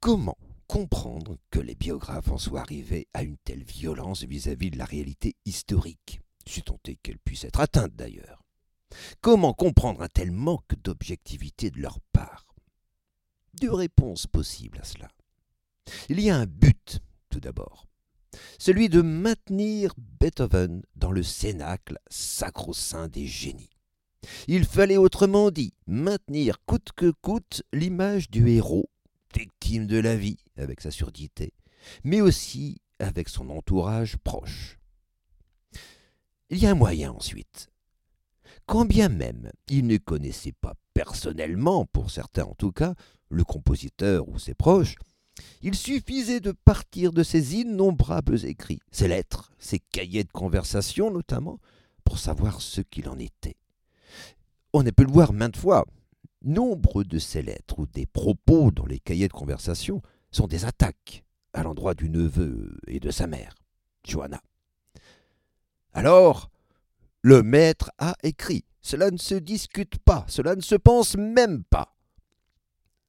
Comment 0.00 0.38
comprendre 0.68 1.38
que 1.50 1.58
les 1.58 1.74
biographes 1.74 2.30
en 2.30 2.38
soient 2.38 2.60
arrivés 2.60 3.08
à 3.14 3.24
une 3.24 3.36
telle 3.38 3.64
violence 3.64 4.22
vis-à-vis 4.22 4.68
-vis 4.68 4.72
de 4.72 4.78
la 4.78 4.84
réalité 4.84 5.34
historique, 5.44 6.20
si 6.46 6.62
tant 6.62 6.78
qu'elle 7.02 7.18
puisse 7.18 7.44
être 7.44 7.58
atteinte 7.58 7.96
d'ailleurs? 7.96 8.44
Comment 9.20 9.52
comprendre 9.52 10.02
un 10.02 10.08
tel 10.08 10.30
manque 10.30 10.76
d'objectivité 10.84 11.70
de 11.70 11.80
leur 11.80 11.98
part? 12.12 12.46
Deux 13.60 13.72
réponses 13.72 14.28
possibles 14.28 14.78
à 14.78 14.84
cela. 14.84 15.08
Il 16.08 16.20
y 16.20 16.30
a 16.30 16.36
un 16.36 16.46
but, 16.46 17.00
tout 17.28 17.40
d'abord. 17.40 17.86
celui 18.58 18.88
de 18.88 19.02
maintenir 19.02 19.94
Beethoven 20.20 20.82
dans 20.94 21.10
le 21.10 21.22
cénacle 21.22 21.98
sacro-saint 22.08 23.08
des 23.08 23.26
génies. 23.26 23.70
Il 24.46 24.64
fallait 24.64 24.96
autrement 24.96 25.50
dit 25.50 25.72
maintenir 25.86 26.58
coûte 26.66 26.90
que 26.94 27.10
coûte 27.10 27.62
l'image 27.72 28.30
du 28.30 28.48
héros, 28.48 28.90
victime 29.36 29.86
de 29.86 29.98
la 29.98 30.16
vie 30.16 30.38
avec 30.56 30.80
sa 30.80 30.90
surdité, 30.90 31.52
mais 32.04 32.20
aussi 32.20 32.80
avec 32.98 33.28
son 33.28 33.50
entourage 33.50 34.16
proche. 34.18 34.78
Il 36.50 36.58
y 36.58 36.66
a 36.66 36.70
un 36.70 36.74
moyen 36.74 37.12
ensuite. 37.12 37.70
Quand 38.66 38.84
bien 38.84 39.08
même 39.08 39.50
il 39.68 39.86
ne 39.86 39.96
connaissait 39.96 40.52
pas 40.52 40.74
personnellement, 40.94 41.86
pour 41.86 42.10
certains 42.10 42.44
en 42.44 42.54
tout 42.54 42.72
cas, 42.72 42.94
le 43.28 43.44
compositeur 43.44 44.28
ou 44.28 44.38
ses 44.38 44.54
proches, 44.54 44.96
il 45.62 45.74
suffisait 45.74 46.40
de 46.40 46.52
partir 46.52 47.12
de 47.12 47.22
ses 47.22 47.54
innombrables 47.56 48.44
écrits, 48.44 48.80
ses 48.90 49.08
lettres, 49.08 49.52
ses 49.58 49.78
cahiers 49.78 50.24
de 50.24 50.32
conversation 50.32 51.10
notamment, 51.10 51.60
pour 52.04 52.18
savoir 52.18 52.60
ce 52.60 52.80
qu'il 52.80 53.08
en 53.08 53.18
était. 53.18 53.56
On 54.72 54.86
a 54.86 54.92
pu 54.92 55.04
le 55.04 55.12
voir 55.12 55.32
maintes 55.32 55.56
fois. 55.56 55.84
Nombre 56.42 57.02
de 57.02 57.18
ces 57.18 57.42
lettres 57.42 57.80
ou 57.80 57.86
des 57.86 58.06
propos 58.06 58.70
dans 58.70 58.86
les 58.86 59.00
cahiers 59.00 59.28
de 59.28 59.32
conversation 59.32 60.02
sont 60.30 60.46
des 60.46 60.64
attaques 60.64 61.24
à 61.52 61.62
l'endroit 61.62 61.94
du 61.94 62.08
neveu 62.08 62.78
et 62.86 63.00
de 63.00 63.10
sa 63.10 63.26
mère, 63.26 63.54
Johanna. 64.04 64.40
Alors, 65.92 66.50
le 67.22 67.42
maître 67.42 67.90
a 67.98 68.14
écrit. 68.22 68.64
Cela 68.80 69.10
ne 69.10 69.18
se 69.18 69.34
discute 69.34 69.98
pas, 69.98 70.24
cela 70.28 70.54
ne 70.54 70.60
se 70.60 70.76
pense 70.76 71.16
même 71.16 71.64
pas. 71.64 71.96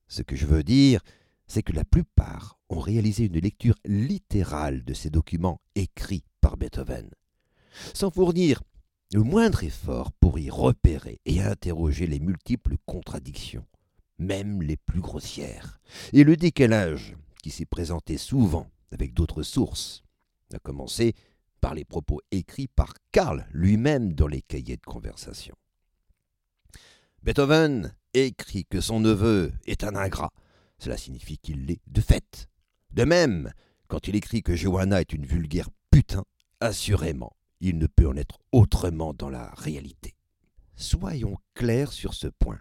Ce 0.07 0.23
que 0.23 0.35
je 0.35 0.47
veux 0.47 0.63
dire, 0.63 1.01
c'est 1.47 1.63
que 1.63 1.73
la 1.73 1.85
plupart 1.85 2.59
ont 2.69 2.79
réalisé 2.79 3.25
une 3.25 3.39
lecture 3.39 3.75
littérale 3.85 4.83
de 4.83 4.93
ces 4.93 5.09
documents 5.09 5.61
écrits 5.75 6.25
par 6.41 6.57
Beethoven, 6.57 7.09
sans 7.93 8.09
fournir 8.09 8.61
le 9.11 9.23
moindre 9.23 9.63
effort 9.63 10.11
pour 10.11 10.37
y 10.37 10.51
repérer 10.51 11.19
et 11.25 11.41
interroger 11.41 12.05
les 12.05 12.19
multiples 12.19 12.75
contradictions, 12.85 13.65
même 14.19 14.61
les 14.61 14.77
plus 14.77 15.01
grossières, 15.01 15.79
et 16.13 16.23
le 16.23 16.37
décalage 16.37 17.15
qui 17.41 17.49
s'est 17.49 17.65
présenté 17.65 18.17
souvent 18.17 18.69
avec 18.91 19.15
d'autres 19.15 19.41
sources, 19.41 20.03
à 20.53 20.59
commencer 20.59 21.15
par 21.59 21.73
les 21.73 21.85
propos 21.85 22.21
écrits 22.31 22.67
par 22.67 22.93
Karl 23.11 23.47
lui-même 23.51 24.13
dans 24.13 24.27
les 24.27 24.43
cahiers 24.43 24.77
de 24.77 24.85
conversation. 24.85 25.55
Beethoven 27.23 27.93
écrit 28.13 28.65
que 28.65 28.79
son 28.79 28.99
neveu 28.99 29.51
est 29.65 29.83
un 29.83 29.95
ingrat, 29.95 30.31
cela 30.77 30.97
signifie 30.97 31.39
qu'il 31.39 31.65
l'est 31.65 31.81
de 31.87 32.01
fait. 32.01 32.47
De 32.91 33.05
même, 33.05 33.51
quand 33.87 34.07
il 34.07 34.15
écrit 34.15 34.43
que 34.43 34.55
Johanna 34.55 35.01
est 35.01 35.13
une 35.13 35.25
vulgaire 35.25 35.69
putain, 35.89 36.23
assurément, 36.59 37.33
il 37.59 37.77
ne 37.77 37.87
peut 37.87 38.07
en 38.07 38.15
être 38.15 38.39
autrement 38.51 39.13
dans 39.13 39.29
la 39.29 39.51
réalité. 39.55 40.15
Soyons 40.75 41.37
clairs 41.53 41.91
sur 41.91 42.13
ce 42.13 42.27
point. 42.27 42.59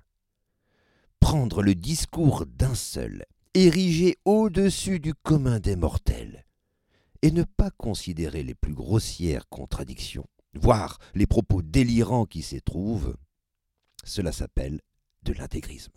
Prendre 1.20 1.62
le 1.62 1.74
discours 1.74 2.46
d'un 2.46 2.74
seul, 2.74 3.24
érigé 3.54 4.16
au-dessus 4.24 5.00
du 5.00 5.14
commun 5.14 5.60
des 5.60 5.76
mortels, 5.76 6.44
et 7.22 7.30
ne 7.30 7.44
pas 7.44 7.70
considérer 7.70 8.42
les 8.42 8.54
plus 8.54 8.74
grossières 8.74 9.48
contradictions, 9.48 10.26
voire 10.54 10.98
les 11.14 11.26
propos 11.26 11.62
délirants 11.62 12.26
qui 12.26 12.42
s'y 12.42 12.60
trouvent, 12.62 13.16
cela 14.04 14.32
s'appelle 14.32 14.80
de 15.22 15.32
l'intégrisme. 15.32 15.92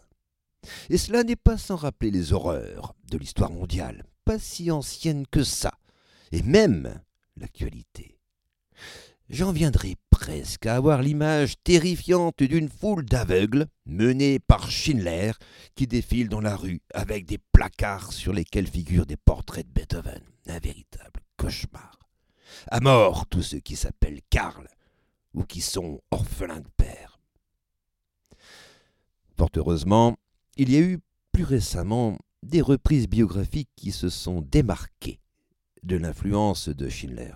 Et 0.90 0.98
cela 0.98 1.24
n'est 1.24 1.36
pas 1.36 1.58
sans 1.58 1.76
rappeler 1.76 2.12
les 2.12 2.34
horreurs 2.34 2.94
de 3.10 3.18
l'histoire 3.18 3.52
mondiale, 3.52 4.06
pas 4.26 4.40
si 4.40 4.70
ancienne 4.70 5.26
que 5.28 5.44
ça, 5.44 5.74
et 6.32 6.44
même 6.44 7.02
l'actualité. 7.36 8.21
J'en 9.30 9.54
viendrai 9.54 9.96
presque 10.10 10.66
à 10.66 10.76
avoir 10.76 11.02
l'image 11.02 11.56
terrifiante 11.64 12.44
d'une 12.44 12.68
foule 12.68 13.06
d'aveugles, 13.06 13.68
menée 13.86 14.40
par 14.40 14.70
Schindler, 14.70 15.32
qui 15.74 15.88
défile 15.88 16.28
dans 16.28 16.42
la 16.42 16.58
rue 16.58 16.82
avec 16.94 17.26
des 17.26 17.38
placards 17.54 18.12
sur 18.12 18.34
lesquels 18.34 18.68
figurent 18.68 19.06
des 19.06 19.16
portraits 19.16 19.66
de 19.66 19.72
Beethoven. 19.72 20.22
Un 20.48 20.60
véritable 20.60 21.22
cauchemar. 21.38 21.98
À 22.68 22.82
mort 22.82 23.26
tous 23.26 23.42
ceux 23.42 23.60
qui 23.60 23.78
s'appellent 23.78 24.22
Karl 24.30 24.68
ou 25.34 25.44
qui 25.44 25.62
sont 25.62 26.02
orphelins 26.12 26.60
de 26.60 26.70
père. 26.76 27.20
Fort 29.38 29.50
heureusement, 29.56 30.18
il 30.58 30.72
y 30.72 30.76
a 30.76 30.82
eu 30.82 31.00
plus 31.32 31.46
récemment 31.46 32.18
des 32.44 32.62
reprises 32.62 33.08
biographiques 33.08 33.72
qui 33.76 33.92
se 33.92 34.10
sont 34.10 34.42
démarquées 34.42 35.20
de 35.84 35.96
l'influence 35.96 36.70
de 36.70 36.90
Schindler, 36.90 37.34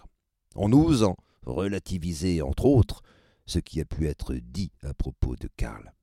en 0.55 0.71
osant 0.73 1.15
relativiser, 1.45 2.41
entre 2.41 2.65
autres, 2.65 3.01
ce 3.45 3.59
qui 3.59 3.79
a 3.79 3.85
pu 3.85 4.07
être 4.07 4.33
dit 4.35 4.71
à 4.83 4.93
propos 4.93 5.35
de 5.35 5.49
Karl. 5.55 5.93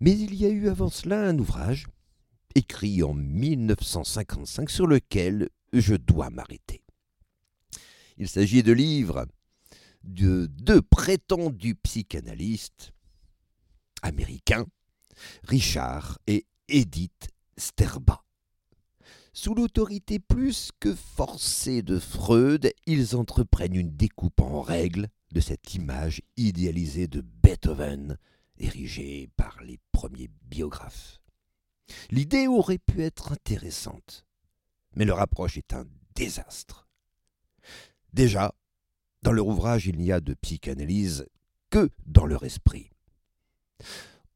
Mais 0.00 0.12
il 0.12 0.34
y 0.34 0.46
a 0.46 0.50
eu 0.50 0.68
avant 0.68 0.90
cela 0.90 1.22
un 1.22 1.38
ouvrage, 1.38 1.86
écrit 2.54 3.02
en 3.02 3.14
1955, 3.14 4.70
sur 4.70 4.86
lequel 4.86 5.48
je 5.72 5.94
dois 5.94 6.30
m'arrêter. 6.30 6.82
Il 8.18 8.28
s'agit 8.28 8.62
de 8.62 8.72
livres 8.72 9.26
de 10.04 10.46
deux 10.46 10.82
prétendus 10.82 11.74
psychanalystes 11.76 12.92
américains, 14.02 14.66
Richard 15.44 16.18
et 16.26 16.46
Edith 16.68 17.28
Sterba. 17.56 18.25
Sous 19.38 19.54
l'autorité 19.54 20.18
plus 20.18 20.70
que 20.80 20.94
forcée 20.94 21.82
de 21.82 21.98
Freud, 21.98 22.72
ils 22.86 23.14
entreprennent 23.16 23.76
une 23.76 23.94
découpe 23.94 24.40
en 24.40 24.62
règle 24.62 25.08
de 25.30 25.40
cette 25.40 25.74
image 25.74 26.22
idéalisée 26.38 27.06
de 27.06 27.20
Beethoven, 27.20 28.16
érigée 28.56 29.28
par 29.36 29.62
les 29.62 29.78
premiers 29.92 30.30
biographes. 30.44 31.20
L'idée 32.10 32.46
aurait 32.46 32.78
pu 32.78 33.02
être 33.02 33.30
intéressante, 33.30 34.24
mais 34.94 35.04
leur 35.04 35.20
approche 35.20 35.58
est 35.58 35.74
un 35.74 35.84
désastre. 36.14 36.88
Déjà, 38.14 38.54
dans 39.20 39.32
leur 39.32 39.48
ouvrage, 39.48 39.86
il 39.86 39.98
n'y 39.98 40.12
a 40.12 40.20
de 40.22 40.32
psychanalyse 40.32 41.26
que 41.68 41.90
dans 42.06 42.24
leur 42.24 42.42
esprit 42.42 42.88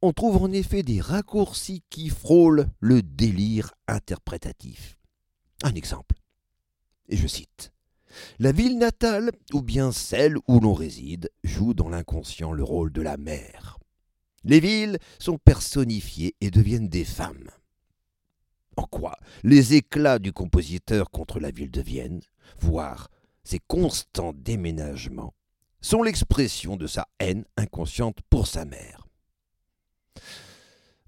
on 0.01 0.13
trouve 0.13 0.37
en 0.37 0.51
effet 0.51 0.83
des 0.83 0.99
raccourcis 0.99 1.83
qui 1.89 2.09
frôlent 2.09 2.67
le 2.79 3.01
délire 3.01 3.73
interprétatif. 3.87 4.97
Un 5.63 5.73
exemple, 5.75 6.15
et 7.07 7.17
je 7.17 7.27
cite. 7.27 7.71
La 8.39 8.51
ville 8.51 8.77
natale, 8.77 9.31
ou 9.53 9.61
bien 9.61 9.91
celle 9.91 10.37
où 10.47 10.59
l'on 10.59 10.73
réside, 10.73 11.29
joue 11.43 11.73
dans 11.73 11.89
l'inconscient 11.89 12.51
le 12.51 12.63
rôle 12.63 12.91
de 12.91 13.01
la 13.01 13.17
mère. 13.17 13.77
Les 14.43 14.59
villes 14.59 14.97
sont 15.19 15.37
personnifiées 15.37 16.35
et 16.41 16.49
deviennent 16.49 16.89
des 16.89 17.05
femmes. 17.05 17.49
En 18.75 18.83
quoi 18.83 19.17
les 19.43 19.75
éclats 19.75 20.19
du 20.19 20.33
compositeur 20.33 21.11
contre 21.11 21.39
la 21.39 21.51
ville 21.51 21.71
de 21.71 21.81
Vienne, 21.81 22.21
voire 22.59 23.09
ses 23.43 23.59
constants 23.59 24.33
déménagements, 24.33 25.33
sont 25.81 26.03
l'expression 26.03 26.75
de 26.77 26.87
sa 26.87 27.07
haine 27.19 27.45
inconsciente 27.57 28.17
pour 28.29 28.47
sa 28.47 28.65
mère. 28.65 29.00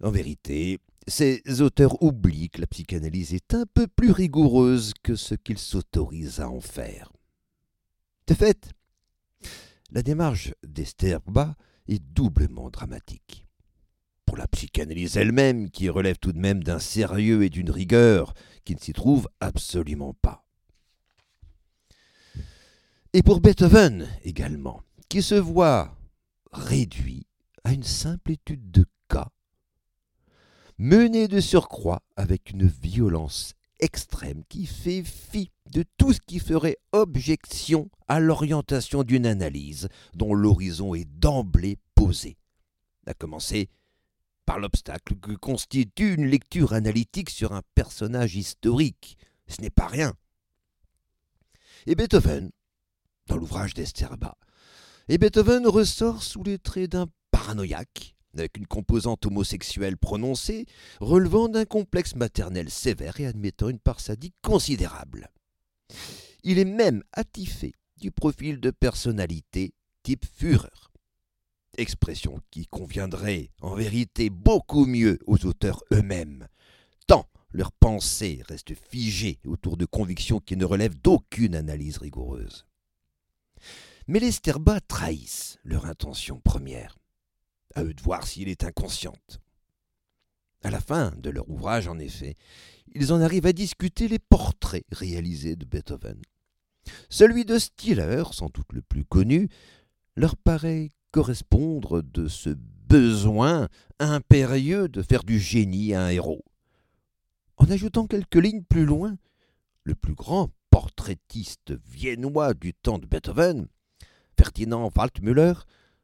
En 0.01 0.11
vérité, 0.11 0.79
ces 1.07 1.41
auteurs 1.61 2.01
oublient 2.01 2.49
que 2.49 2.61
la 2.61 2.67
psychanalyse 2.67 3.33
est 3.33 3.53
un 3.53 3.65
peu 3.73 3.87
plus 3.87 4.11
rigoureuse 4.11 4.93
que 5.01 5.15
ce 5.15 5.35
qu'ils 5.35 5.59
s'autorisent 5.59 6.39
à 6.39 6.49
en 6.49 6.59
faire. 6.59 7.11
De 8.27 8.33
fait, 8.33 8.71
la 9.91 10.01
démarche 10.01 10.53
d'Esterba 10.65 11.55
est 11.87 12.01
doublement 12.01 12.69
dramatique. 12.69 13.45
Pour 14.25 14.37
la 14.37 14.47
psychanalyse 14.47 15.17
elle-même, 15.17 15.69
qui 15.69 15.89
relève 15.89 16.17
tout 16.17 16.31
de 16.31 16.39
même 16.39 16.63
d'un 16.63 16.79
sérieux 16.79 17.43
et 17.43 17.49
d'une 17.49 17.69
rigueur 17.69 18.33
qui 18.63 18.73
ne 18.73 18.79
s'y 18.79 18.93
trouve 18.93 19.29
absolument 19.39 20.13
pas. 20.13 20.45
Et 23.11 23.21
pour 23.21 23.41
Beethoven 23.41 24.07
également, 24.23 24.81
qui 25.09 25.21
se 25.21 25.35
voit 25.35 25.95
réduit 26.51 27.27
à 27.63 27.73
une 27.73 27.83
simple 27.83 28.31
étude 28.31 28.71
de 28.71 28.85
mené 30.77 31.27
de 31.27 31.39
surcroît 31.39 32.01
avec 32.15 32.49
une 32.49 32.67
violence 32.67 33.53
extrême 33.79 34.43
qui 34.49 34.65
fait 34.65 35.03
fi 35.03 35.51
de 35.71 35.85
tout 35.97 36.13
ce 36.13 36.19
qui 36.19 36.39
ferait 36.39 36.77
objection 36.91 37.89
à 38.07 38.19
l'orientation 38.19 39.03
d'une 39.03 39.25
analyse 39.25 39.89
dont 40.13 40.33
l'horizon 40.33 40.95
est 40.95 41.05
d'emblée 41.05 41.77
posé, 41.95 42.37
à 43.05 43.13
commencer 43.13 43.69
par 44.45 44.59
l'obstacle 44.59 45.15
que 45.15 45.31
constitue 45.31 46.15
une 46.15 46.25
lecture 46.25 46.73
analytique 46.73 47.29
sur 47.29 47.53
un 47.53 47.61
personnage 47.75 48.35
historique. 48.35 49.17
Ce 49.47 49.61
n'est 49.61 49.69
pas 49.69 49.87
rien. 49.87 50.13
Et 51.85 51.95
Beethoven, 51.95 52.51
dans 53.27 53.37
l'ouvrage 53.37 53.73
d'Esterba, 53.73 54.37
et 55.07 55.17
Beethoven 55.17 55.67
ressort 55.67 56.23
sous 56.23 56.43
les 56.43 56.59
traits 56.59 56.91
d'un 56.91 57.07
paranoïaque, 57.43 58.15
avec 58.35 58.57
une 58.57 58.67
composante 58.67 59.25
homosexuelle 59.25 59.97
prononcée, 59.97 60.65
relevant 61.01 61.49
d'un 61.49 61.65
complexe 61.65 62.15
maternel 62.15 62.69
sévère 62.69 63.19
et 63.19 63.25
admettant 63.25 63.67
une 63.67 63.79
part 63.79 63.99
considérable. 64.41 65.29
Il 66.43 66.57
est 66.57 66.63
même 66.63 67.03
attifé 67.11 67.73
du 67.97 68.11
profil 68.11 68.61
de 68.61 68.71
personnalité 68.71 69.73
type 70.03 70.25
Führer. 70.25 70.69
Expression 71.77 72.39
qui 72.49 72.65
conviendrait 72.65 73.49
en 73.61 73.75
vérité 73.75 74.29
beaucoup 74.29 74.85
mieux 74.85 75.19
aux 75.25 75.45
auteurs 75.45 75.83
eux-mêmes, 75.91 76.47
tant 77.07 77.27
leurs 77.51 77.73
pensées 77.73 78.41
restent 78.47 78.75
figées 78.89 79.39
autour 79.45 79.75
de 79.75 79.85
convictions 79.85 80.39
qui 80.39 80.55
ne 80.55 80.63
relèvent 80.63 81.01
d'aucune 81.01 81.55
analyse 81.55 81.97
rigoureuse. 81.97 82.65
Mais 84.07 84.19
les 84.19 84.31
Sterba 84.31 84.79
trahissent 84.79 85.57
leur 85.65 85.85
intention 85.87 86.39
première. 86.39 86.95
À 87.75 87.83
eux 87.83 87.93
de 87.93 88.01
voir 88.01 88.25
s'il 88.27 88.49
est 88.49 88.63
inconsciente. 88.63 89.39
À 90.61 90.69
la 90.69 90.79
fin 90.79 91.11
de 91.17 91.29
leur 91.29 91.49
ouvrage, 91.49 91.87
en 91.87 91.99
effet, 91.99 92.35
ils 92.93 93.11
en 93.11 93.21
arrivent 93.21 93.45
à 93.45 93.53
discuter 93.53 94.07
les 94.07 94.19
portraits 94.19 94.85
réalisés 94.91 95.55
de 95.55 95.65
Beethoven. 95.65 96.21
Celui 97.09 97.45
de 97.45 97.57
Stiller, 97.57 98.23
sans 98.31 98.49
doute 98.49 98.71
le 98.71 98.81
plus 98.81 99.03
connu, 99.03 99.49
leur 100.15 100.37
paraît 100.37 100.89
correspondre 101.11 102.01
de 102.01 102.27
ce 102.27 102.49
besoin 102.49 103.67
impérieux 103.99 104.87
de 104.87 105.01
faire 105.01 105.23
du 105.23 105.39
génie 105.39 105.93
un 105.93 106.09
héros. 106.09 106.43
En 107.57 107.69
ajoutant 107.69 108.07
quelques 108.07 108.35
lignes 108.35 108.63
plus 108.63 108.85
loin, 108.85 109.17
le 109.83 109.95
plus 109.95 110.15
grand 110.15 110.49
portraitiste 110.69 111.73
viennois 111.85 112.53
du 112.53 112.73
temps 112.73 112.99
de 112.99 113.05
Beethoven, 113.05 113.67
Ferdinand 114.37 114.89
Waldmüller, 114.95 115.53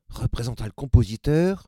représenta 0.09 0.65
le 0.65 0.71
compositeur, 0.71 1.67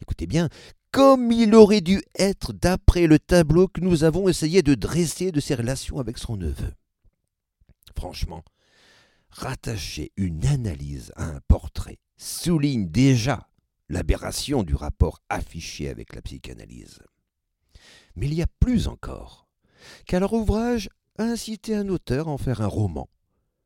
écoutez 0.00 0.26
bien, 0.26 0.48
comme 0.90 1.30
il 1.32 1.54
aurait 1.54 1.80
dû 1.80 2.02
être 2.18 2.52
d'après 2.52 3.06
le 3.06 3.18
tableau 3.18 3.68
que 3.68 3.80
nous 3.80 4.04
avons 4.04 4.28
essayé 4.28 4.62
de 4.62 4.74
dresser 4.74 5.32
de 5.32 5.40
ses 5.40 5.54
relations 5.54 5.98
avec 5.98 6.18
son 6.18 6.36
neveu. 6.36 6.72
Franchement, 7.96 8.42
rattacher 9.30 10.12
une 10.16 10.46
analyse 10.46 11.12
à 11.16 11.24
un 11.24 11.40
portrait 11.48 11.98
souligne 12.16 12.88
déjà 12.88 13.48
l'aberration 13.88 14.62
du 14.62 14.74
rapport 14.74 15.20
affiché 15.28 15.88
avec 15.88 16.14
la 16.14 16.22
psychanalyse. 16.22 17.00
Mais 18.16 18.26
il 18.26 18.34
y 18.34 18.42
a 18.42 18.46
plus 18.60 18.88
encore, 18.88 19.48
car 20.06 20.20
leur 20.20 20.32
ouvrage 20.32 20.88
a 21.18 21.24
incité 21.24 21.74
un 21.74 21.88
auteur 21.88 22.28
à 22.28 22.32
en 22.32 22.38
faire 22.38 22.60
un 22.60 22.66
roman, 22.66 23.08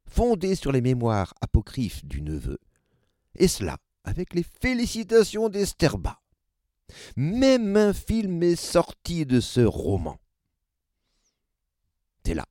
fondé 0.06 0.54
sur 0.54 0.72
les 0.72 0.80
mémoires 0.80 1.34
apocryphes 1.40 2.04
du 2.04 2.20
neveu, 2.22 2.58
et 3.34 3.48
cela 3.48 3.78
avec 4.04 4.34
les 4.34 4.44
félicitations 4.44 5.48
d'Esterba. 5.48 6.20
Même 7.16 7.76
un 7.76 7.92
film 7.92 8.42
est 8.42 8.56
sorti 8.56 9.24
de 9.24 9.40
ce 9.40 9.60
roman. 9.60 10.18
C'est 12.24 12.34
là 12.34 12.46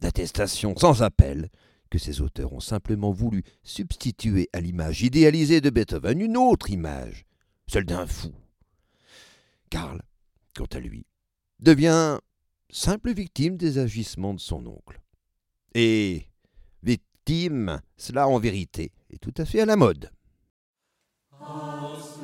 l'attestation 0.00 0.76
sans 0.76 1.02
appel 1.02 1.50
que 1.90 1.98
ces 1.98 2.20
auteurs 2.20 2.52
ont 2.52 2.60
simplement 2.60 3.12
voulu 3.12 3.42
substituer 3.62 4.48
à 4.52 4.60
l'image 4.60 5.02
idéalisée 5.02 5.60
de 5.60 5.70
Beethoven 5.70 6.20
une 6.20 6.36
autre 6.36 6.70
image, 6.70 7.24
celle 7.66 7.84
d'un 7.84 8.06
fou. 8.06 8.32
Karl, 9.70 10.02
quant 10.54 10.66
à 10.72 10.80
lui, 10.80 11.06
devient 11.60 12.18
simple 12.70 13.12
victime 13.12 13.56
des 13.56 13.78
agissements 13.78 14.34
de 14.34 14.40
son 14.40 14.66
oncle. 14.66 15.00
Et 15.74 16.26
victime, 16.82 17.80
cela 17.96 18.28
en 18.28 18.38
vérité 18.38 18.92
est 19.10 19.18
tout 19.18 19.34
à 19.36 19.44
fait 19.44 19.60
à 19.60 19.66
la 19.66 19.76
mode. 19.76 20.10
Oh, 21.48 22.15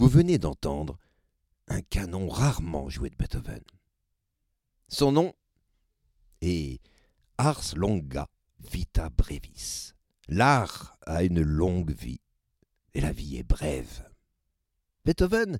Vous 0.00 0.08
venez 0.08 0.38
d'entendre 0.38 0.96
un 1.68 1.82
canon 1.82 2.26
rarement 2.26 2.88
joué 2.88 3.10
de 3.10 3.16
Beethoven. 3.16 3.60
Son 4.88 5.12
nom 5.12 5.34
est 6.40 6.80
Ars 7.36 7.74
longa 7.76 8.26
vita 8.60 9.10
brevis. 9.10 9.92
L'art 10.26 10.96
a 11.02 11.22
une 11.22 11.42
longue 11.42 11.90
vie 11.90 12.22
et 12.94 13.02
la 13.02 13.12
vie 13.12 13.36
est 13.36 13.42
brève. 13.42 14.08
Beethoven 15.04 15.58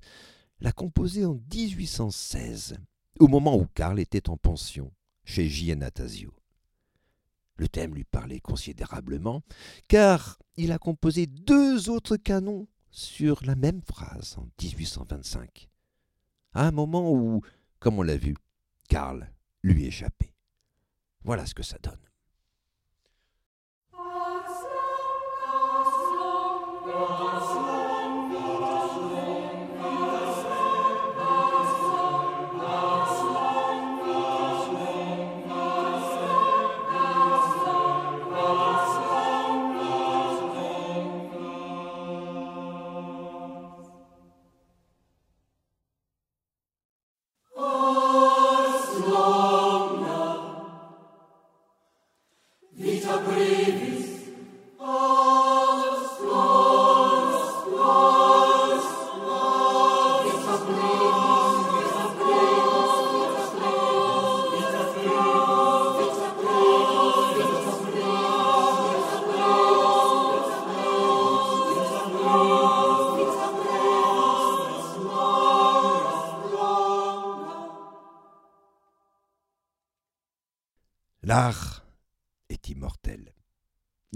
l'a 0.59 0.71
composé 0.71 1.23
en 1.23 1.39
1816, 1.53 2.77
au 3.19 3.27
moment 3.27 3.55
où 3.55 3.67
Karl 3.75 3.99
était 3.99 4.27
en 4.27 4.37
pension 4.37 4.91
chez 5.23 5.47
Giannatasio. 5.47 6.33
Le 7.57 7.67
thème 7.67 7.93
lui 7.93 8.05
parlait 8.05 8.39
considérablement, 8.39 9.43
car 9.87 10.39
il 10.57 10.71
a 10.71 10.79
composé 10.79 11.27
deux 11.27 11.91
autres 11.91 12.17
canons 12.17 12.67
sur 12.91 13.43
la 13.45 13.55
même 13.55 13.81
phrase 13.81 14.37
en 14.37 14.47
1825, 14.61 15.69
à 16.53 16.67
un 16.67 16.71
moment 16.71 17.11
où, 17.11 17.41
comme 17.79 17.99
on 17.99 18.03
l'a 18.03 18.17
vu, 18.17 18.35
Karl 18.89 19.31
lui 19.63 19.85
échappait. 19.85 20.33
Voilà 21.23 21.45
ce 21.45 21.53
que 21.53 21.63
ça 21.63 21.77
donne. 21.79 22.10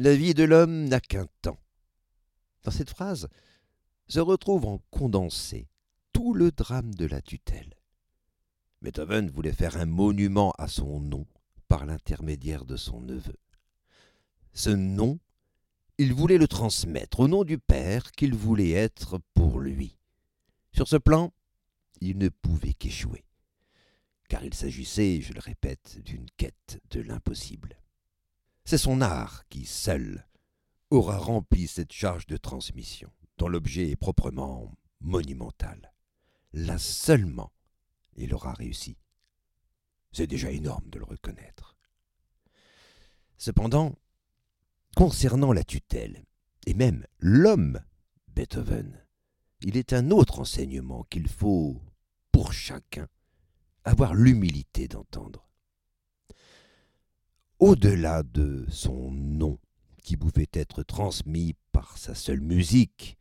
La 0.05 0.15
vie 0.15 0.35
de 0.35 0.43
l'homme 0.43 0.85
n'a 0.85 0.99
qu'un 0.99 1.25
temps. 1.41 1.57
Dans 2.61 2.69
cette 2.69 2.91
phrase 2.91 3.27
se 4.07 4.19
retrouve 4.19 4.67
en 4.67 4.77
condensé 4.91 5.67
tout 6.13 6.35
le 6.35 6.51
drame 6.51 6.93
de 6.93 7.07
la 7.07 7.23
tutelle. 7.23 7.73
Beethoven 8.83 9.31
voulait 9.31 9.51
faire 9.51 9.77
un 9.77 9.87
monument 9.87 10.53
à 10.59 10.67
son 10.67 10.99
nom 10.99 11.25
par 11.67 11.87
l'intermédiaire 11.87 12.65
de 12.65 12.77
son 12.77 13.01
neveu. 13.01 13.39
Ce 14.53 14.69
nom, 14.69 15.17
il 15.97 16.13
voulait 16.13 16.37
le 16.37 16.47
transmettre 16.47 17.21
au 17.21 17.27
nom 17.27 17.43
du 17.43 17.57
père 17.57 18.11
qu'il 18.11 18.35
voulait 18.35 18.73
être 18.73 19.19
pour 19.33 19.59
lui. 19.59 19.97
Sur 20.71 20.87
ce 20.87 20.97
plan, 20.97 21.33
il 21.99 22.19
ne 22.19 22.29
pouvait 22.29 22.73
qu'échouer 22.73 23.25
car 24.29 24.43
il 24.43 24.53
s'agissait, 24.53 25.21
je 25.21 25.33
le 25.33 25.39
répète, 25.39 25.99
d'une 26.03 26.27
quête 26.37 26.79
de 26.91 27.01
l'impossible. 27.01 27.79
C'est 28.65 28.79
son 28.79 29.01
art 29.01 29.47
qui, 29.47 29.65
seul, 29.65 30.27
aura 30.89 31.17
rempli 31.17 31.67
cette 31.67 31.93
charge 31.93 32.25
de 32.25 32.35
transmission, 32.35 33.11
dont 33.37 33.47
l'objet 33.47 33.91
est 33.91 33.95
proprement 33.95 34.71
monumental. 35.01 35.93
Là 36.51 36.79
seulement, 36.79 37.51
il 38.15 38.33
aura 38.33 38.53
réussi. 38.53 38.97
C'est 40.11 40.25
déjà 40.25 40.49
énorme 40.49 40.89
de 40.89 40.97
le 40.97 41.05
reconnaître. 41.05 41.77
Cependant, 43.37 43.95
concernant 44.95 45.53
la 45.53 45.63
tutelle, 45.63 46.25
et 46.65 46.73
même 46.73 47.05
l'homme 47.19 47.79
Beethoven, 48.29 49.05
il 49.61 49.77
est 49.77 49.93
un 49.93 50.09
autre 50.09 50.39
enseignement 50.39 51.03
qu'il 51.03 51.27
faut, 51.27 51.81
pour 52.31 52.51
chacun, 52.51 53.07
avoir 53.83 54.15
l'humilité 54.15 54.87
d'entendre. 54.87 55.44
Au-delà 57.65 58.21
de 58.21 58.63
son 58.69 59.09
nom, 59.09 59.57
qui 60.03 60.17
pouvait 60.17 60.51
être 60.53 60.83
transmis 60.83 61.55
par 61.71 61.97
sa 61.97 62.13
seule 62.13 62.39
musique, 62.39 63.17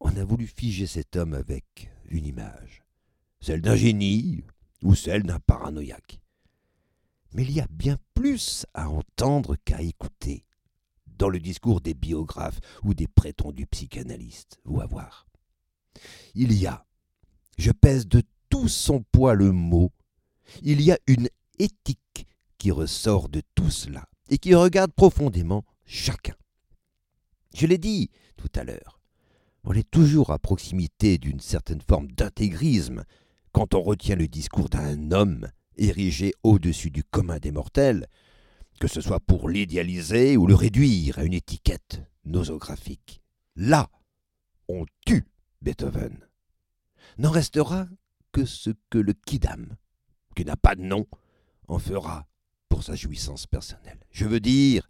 on 0.00 0.16
a 0.16 0.24
voulu 0.24 0.48
figer 0.48 0.88
cet 0.88 1.14
homme 1.14 1.34
avec 1.34 1.88
une 2.08 2.26
image, 2.26 2.82
celle 3.40 3.62
d'un 3.62 3.76
génie 3.76 4.42
ou 4.82 4.96
celle 4.96 5.22
d'un 5.22 5.38
paranoïaque. 5.38 6.20
Mais 7.32 7.44
il 7.44 7.52
y 7.52 7.60
a 7.60 7.68
bien 7.70 7.96
plus 8.12 8.66
à 8.74 8.90
entendre 8.90 9.54
qu'à 9.64 9.80
écouter 9.82 10.44
dans 11.06 11.28
le 11.28 11.38
discours 11.38 11.80
des 11.80 11.94
biographes 11.94 12.58
ou 12.82 12.92
des 12.92 13.06
prétendus 13.06 13.68
psychanalystes, 13.68 14.58
ou 14.64 14.80
à 14.80 14.86
voir. 14.86 15.28
Il 16.34 16.52
y 16.54 16.66
a, 16.66 16.84
je 17.56 17.70
pèse 17.70 18.08
de 18.08 18.24
tout 18.48 18.66
son 18.66 19.04
poids 19.12 19.34
le 19.34 19.52
mot, 19.52 19.92
il 20.60 20.80
y 20.82 20.90
a 20.90 20.98
une 21.06 21.28
éthique 21.60 22.00
qui 22.60 22.70
ressort 22.70 23.30
de 23.30 23.40
tout 23.54 23.70
cela 23.70 24.06
et 24.28 24.36
qui 24.36 24.54
regarde 24.54 24.92
profondément 24.92 25.64
chacun. 25.86 26.34
Je 27.54 27.66
l'ai 27.66 27.78
dit 27.78 28.10
tout 28.36 28.50
à 28.54 28.64
l'heure, 28.64 29.00
on 29.64 29.72
est 29.72 29.90
toujours 29.90 30.30
à 30.30 30.38
proximité 30.38 31.16
d'une 31.16 31.40
certaine 31.40 31.80
forme 31.80 32.12
d'intégrisme 32.12 33.04
quand 33.52 33.74
on 33.74 33.82
retient 33.82 34.14
le 34.14 34.28
discours 34.28 34.68
d'un 34.68 35.10
homme 35.10 35.48
érigé 35.78 36.32
au-dessus 36.42 36.90
du 36.90 37.02
commun 37.02 37.38
des 37.38 37.50
mortels, 37.50 38.06
que 38.78 38.88
ce 38.88 39.00
soit 39.00 39.20
pour 39.20 39.48
l'idéaliser 39.48 40.36
ou 40.36 40.46
le 40.46 40.54
réduire 40.54 41.18
à 41.18 41.24
une 41.24 41.32
étiquette 41.32 42.02
nosographique. 42.26 43.22
Là, 43.56 43.90
on 44.68 44.84
tue 45.06 45.26
Beethoven. 45.62 46.18
N'en 47.16 47.30
restera 47.30 47.86
que 48.32 48.44
ce 48.44 48.70
que 48.90 48.98
le 48.98 49.14
Kidam, 49.14 49.76
qui 50.36 50.44
n'a 50.44 50.56
pas 50.56 50.74
de 50.74 50.82
nom, 50.82 51.06
en 51.66 51.78
fera 51.78 52.26
pour 52.70 52.82
sa 52.84 52.94
jouissance 52.94 53.46
personnelle. 53.46 54.00
Je 54.10 54.24
veux 54.24 54.40
dire, 54.40 54.88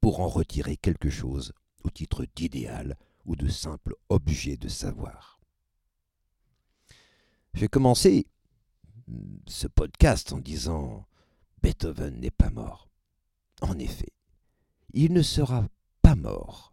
pour 0.00 0.20
en 0.20 0.28
retirer 0.28 0.78
quelque 0.78 1.10
chose 1.10 1.52
au 1.84 1.90
titre 1.90 2.24
d'idéal 2.34 2.96
ou 3.26 3.36
de 3.36 3.48
simple 3.48 3.94
objet 4.08 4.56
de 4.56 4.68
savoir. 4.68 5.40
J'ai 7.52 7.68
commencé 7.68 8.26
ce 9.46 9.66
podcast 9.66 10.32
en 10.32 10.38
disant 10.38 11.06
Beethoven 11.62 12.18
n'est 12.18 12.30
pas 12.30 12.50
mort. 12.50 12.88
En 13.60 13.78
effet, 13.78 14.12
il 14.94 15.12
ne 15.12 15.22
sera 15.22 15.68
pas 16.00 16.14
mort. 16.14 16.72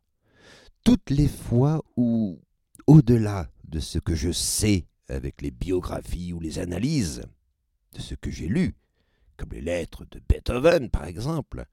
Toutes 0.83 1.09
les 1.09 1.27
fois 1.27 1.83
où, 1.97 2.39
au-delà 2.87 3.49
de 3.65 3.79
ce 3.79 3.99
que 3.99 4.15
je 4.15 4.31
sais 4.31 4.87
avec 5.09 5.41
les 5.41 5.51
biographies 5.51 6.33
ou 6.33 6.39
les 6.39 6.59
analyses, 6.59 7.23
de 7.93 7.99
ce 7.99 8.15
que 8.15 8.31
j'ai 8.31 8.47
lu, 8.47 8.75
comme 9.39 9.53
les 9.53 9.61
lettres 9.61 10.05
de 10.11 10.19
Beethoven 10.27 10.89
par 10.89 11.05
exemple, 11.05 11.65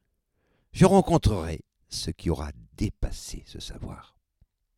je 0.72 0.85
rencontrerai 0.85 1.64
ce 1.88 2.11
qui 2.12 2.31
aura 2.31 2.52
dépassé 2.76 3.42
ce 3.46 3.59
savoir. 3.59 4.18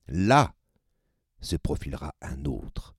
Là 0.09 0.55
se 1.40 1.57
profilera 1.57 2.14
un 2.22 2.46
autre, 2.46 2.96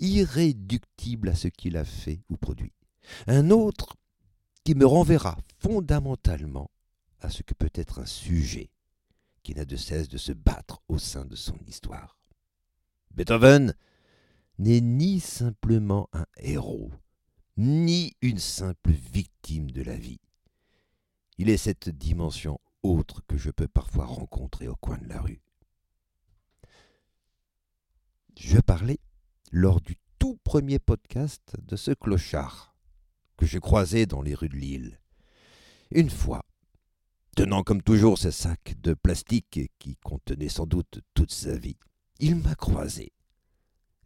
irréductible 0.00 1.28
à 1.28 1.36
ce 1.36 1.46
qu'il 1.46 1.76
a 1.76 1.84
fait 1.84 2.22
ou 2.28 2.36
produit. 2.36 2.72
Un 3.28 3.50
autre 3.50 3.96
qui 4.64 4.74
me 4.74 4.84
renverra 4.84 5.38
fondamentalement 5.58 6.70
à 7.20 7.30
ce 7.30 7.42
que 7.42 7.54
peut 7.54 7.70
être 7.74 8.00
un 8.00 8.06
sujet 8.06 8.70
qui 9.44 9.54
n'a 9.54 9.64
de 9.64 9.76
cesse 9.76 10.08
de 10.08 10.18
se 10.18 10.32
battre 10.32 10.82
au 10.88 10.98
sein 10.98 11.24
de 11.24 11.36
son 11.36 11.56
histoire. 11.66 12.18
Beethoven 13.12 13.74
n'est 14.58 14.80
ni 14.80 15.20
simplement 15.20 16.08
un 16.12 16.26
héros, 16.36 16.90
ni 17.60 18.16
une 18.22 18.38
simple 18.38 18.90
victime 18.90 19.70
de 19.70 19.82
la 19.82 19.94
vie. 19.94 20.20
Il 21.36 21.50
est 21.50 21.58
cette 21.58 21.90
dimension 21.90 22.58
autre 22.82 23.20
que 23.28 23.36
je 23.36 23.50
peux 23.50 23.68
parfois 23.68 24.06
rencontrer 24.06 24.66
au 24.66 24.76
coin 24.76 24.96
de 24.96 25.06
la 25.06 25.20
rue. 25.20 25.42
Je 28.38 28.58
parlais 28.60 28.98
lors 29.52 29.82
du 29.82 29.96
tout 30.18 30.38
premier 30.42 30.78
podcast 30.78 31.54
de 31.60 31.76
ce 31.76 31.90
clochard 31.90 32.74
que 33.36 33.44
je 33.44 33.58
croisais 33.58 34.06
dans 34.06 34.22
les 34.22 34.34
rues 34.34 34.48
de 34.48 34.56
Lille. 34.56 34.98
Une 35.90 36.08
fois, 36.08 36.46
tenant 37.36 37.62
comme 37.62 37.82
toujours 37.82 38.16
ce 38.16 38.30
sac 38.30 38.80
de 38.80 38.94
plastique 38.94 39.70
qui 39.78 39.96
contenait 39.96 40.48
sans 40.48 40.66
doute 40.66 41.00
toute 41.12 41.32
sa 41.32 41.58
vie, 41.58 41.76
il 42.20 42.36
m'a 42.36 42.54
croisé 42.54 43.12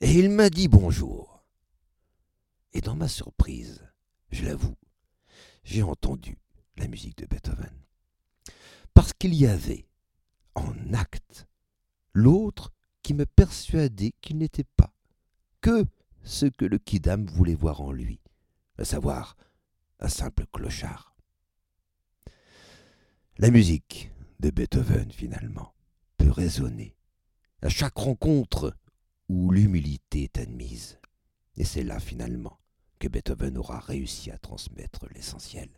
et 0.00 0.10
il 0.10 0.28
m'a 0.28 0.50
dit 0.50 0.66
bonjour. 0.66 1.33
Et 2.74 2.80
dans 2.80 2.96
ma 2.96 3.08
surprise, 3.08 3.87
je 4.30 4.44
l'avoue, 4.44 4.76
j'ai 5.62 5.82
entendu 5.82 6.38
la 6.76 6.88
musique 6.88 7.18
de 7.18 7.26
Beethoven. 7.26 7.72
Parce 8.92 9.12
qu'il 9.12 9.34
y 9.34 9.46
avait, 9.46 9.87
en 10.54 10.92
acte, 10.92 11.46
l'autre 12.12 12.72
qui 13.02 13.14
me 13.14 13.26
persuadait 13.26 14.12
qu'il 14.20 14.38
n'était 14.38 14.66
pas 14.76 14.92
que 15.60 15.87
ce 16.24 16.46
que 16.46 16.64
le 16.64 16.78
Kidam 16.78 17.26
voulait 17.26 17.54
voir 17.54 17.80
en 17.80 17.92
lui, 17.92 18.20
à 18.78 18.84
savoir 18.84 19.37
un 20.00 20.08
simple 20.08 20.46
clochard. 20.52 21.14
La 23.38 23.50
musique 23.50 24.10
de 24.40 24.50
Beethoven, 24.50 25.10
finalement, 25.12 25.74
peut 26.16 26.30
résonner 26.30 26.96
à 27.62 27.68
chaque 27.68 27.96
rencontre 27.96 28.76
où 29.28 29.50
l'humilité 29.50 30.24
est 30.24 30.38
admise. 30.38 30.98
Et 31.56 31.64
c'est 31.64 31.84
là, 31.84 32.00
finalement, 32.00 32.58
Beethoven 33.08 33.58
aura 33.58 33.78
réussi 33.80 34.30
à 34.30 34.38
transmettre 34.38 35.06
l'essentiel. 35.14 35.68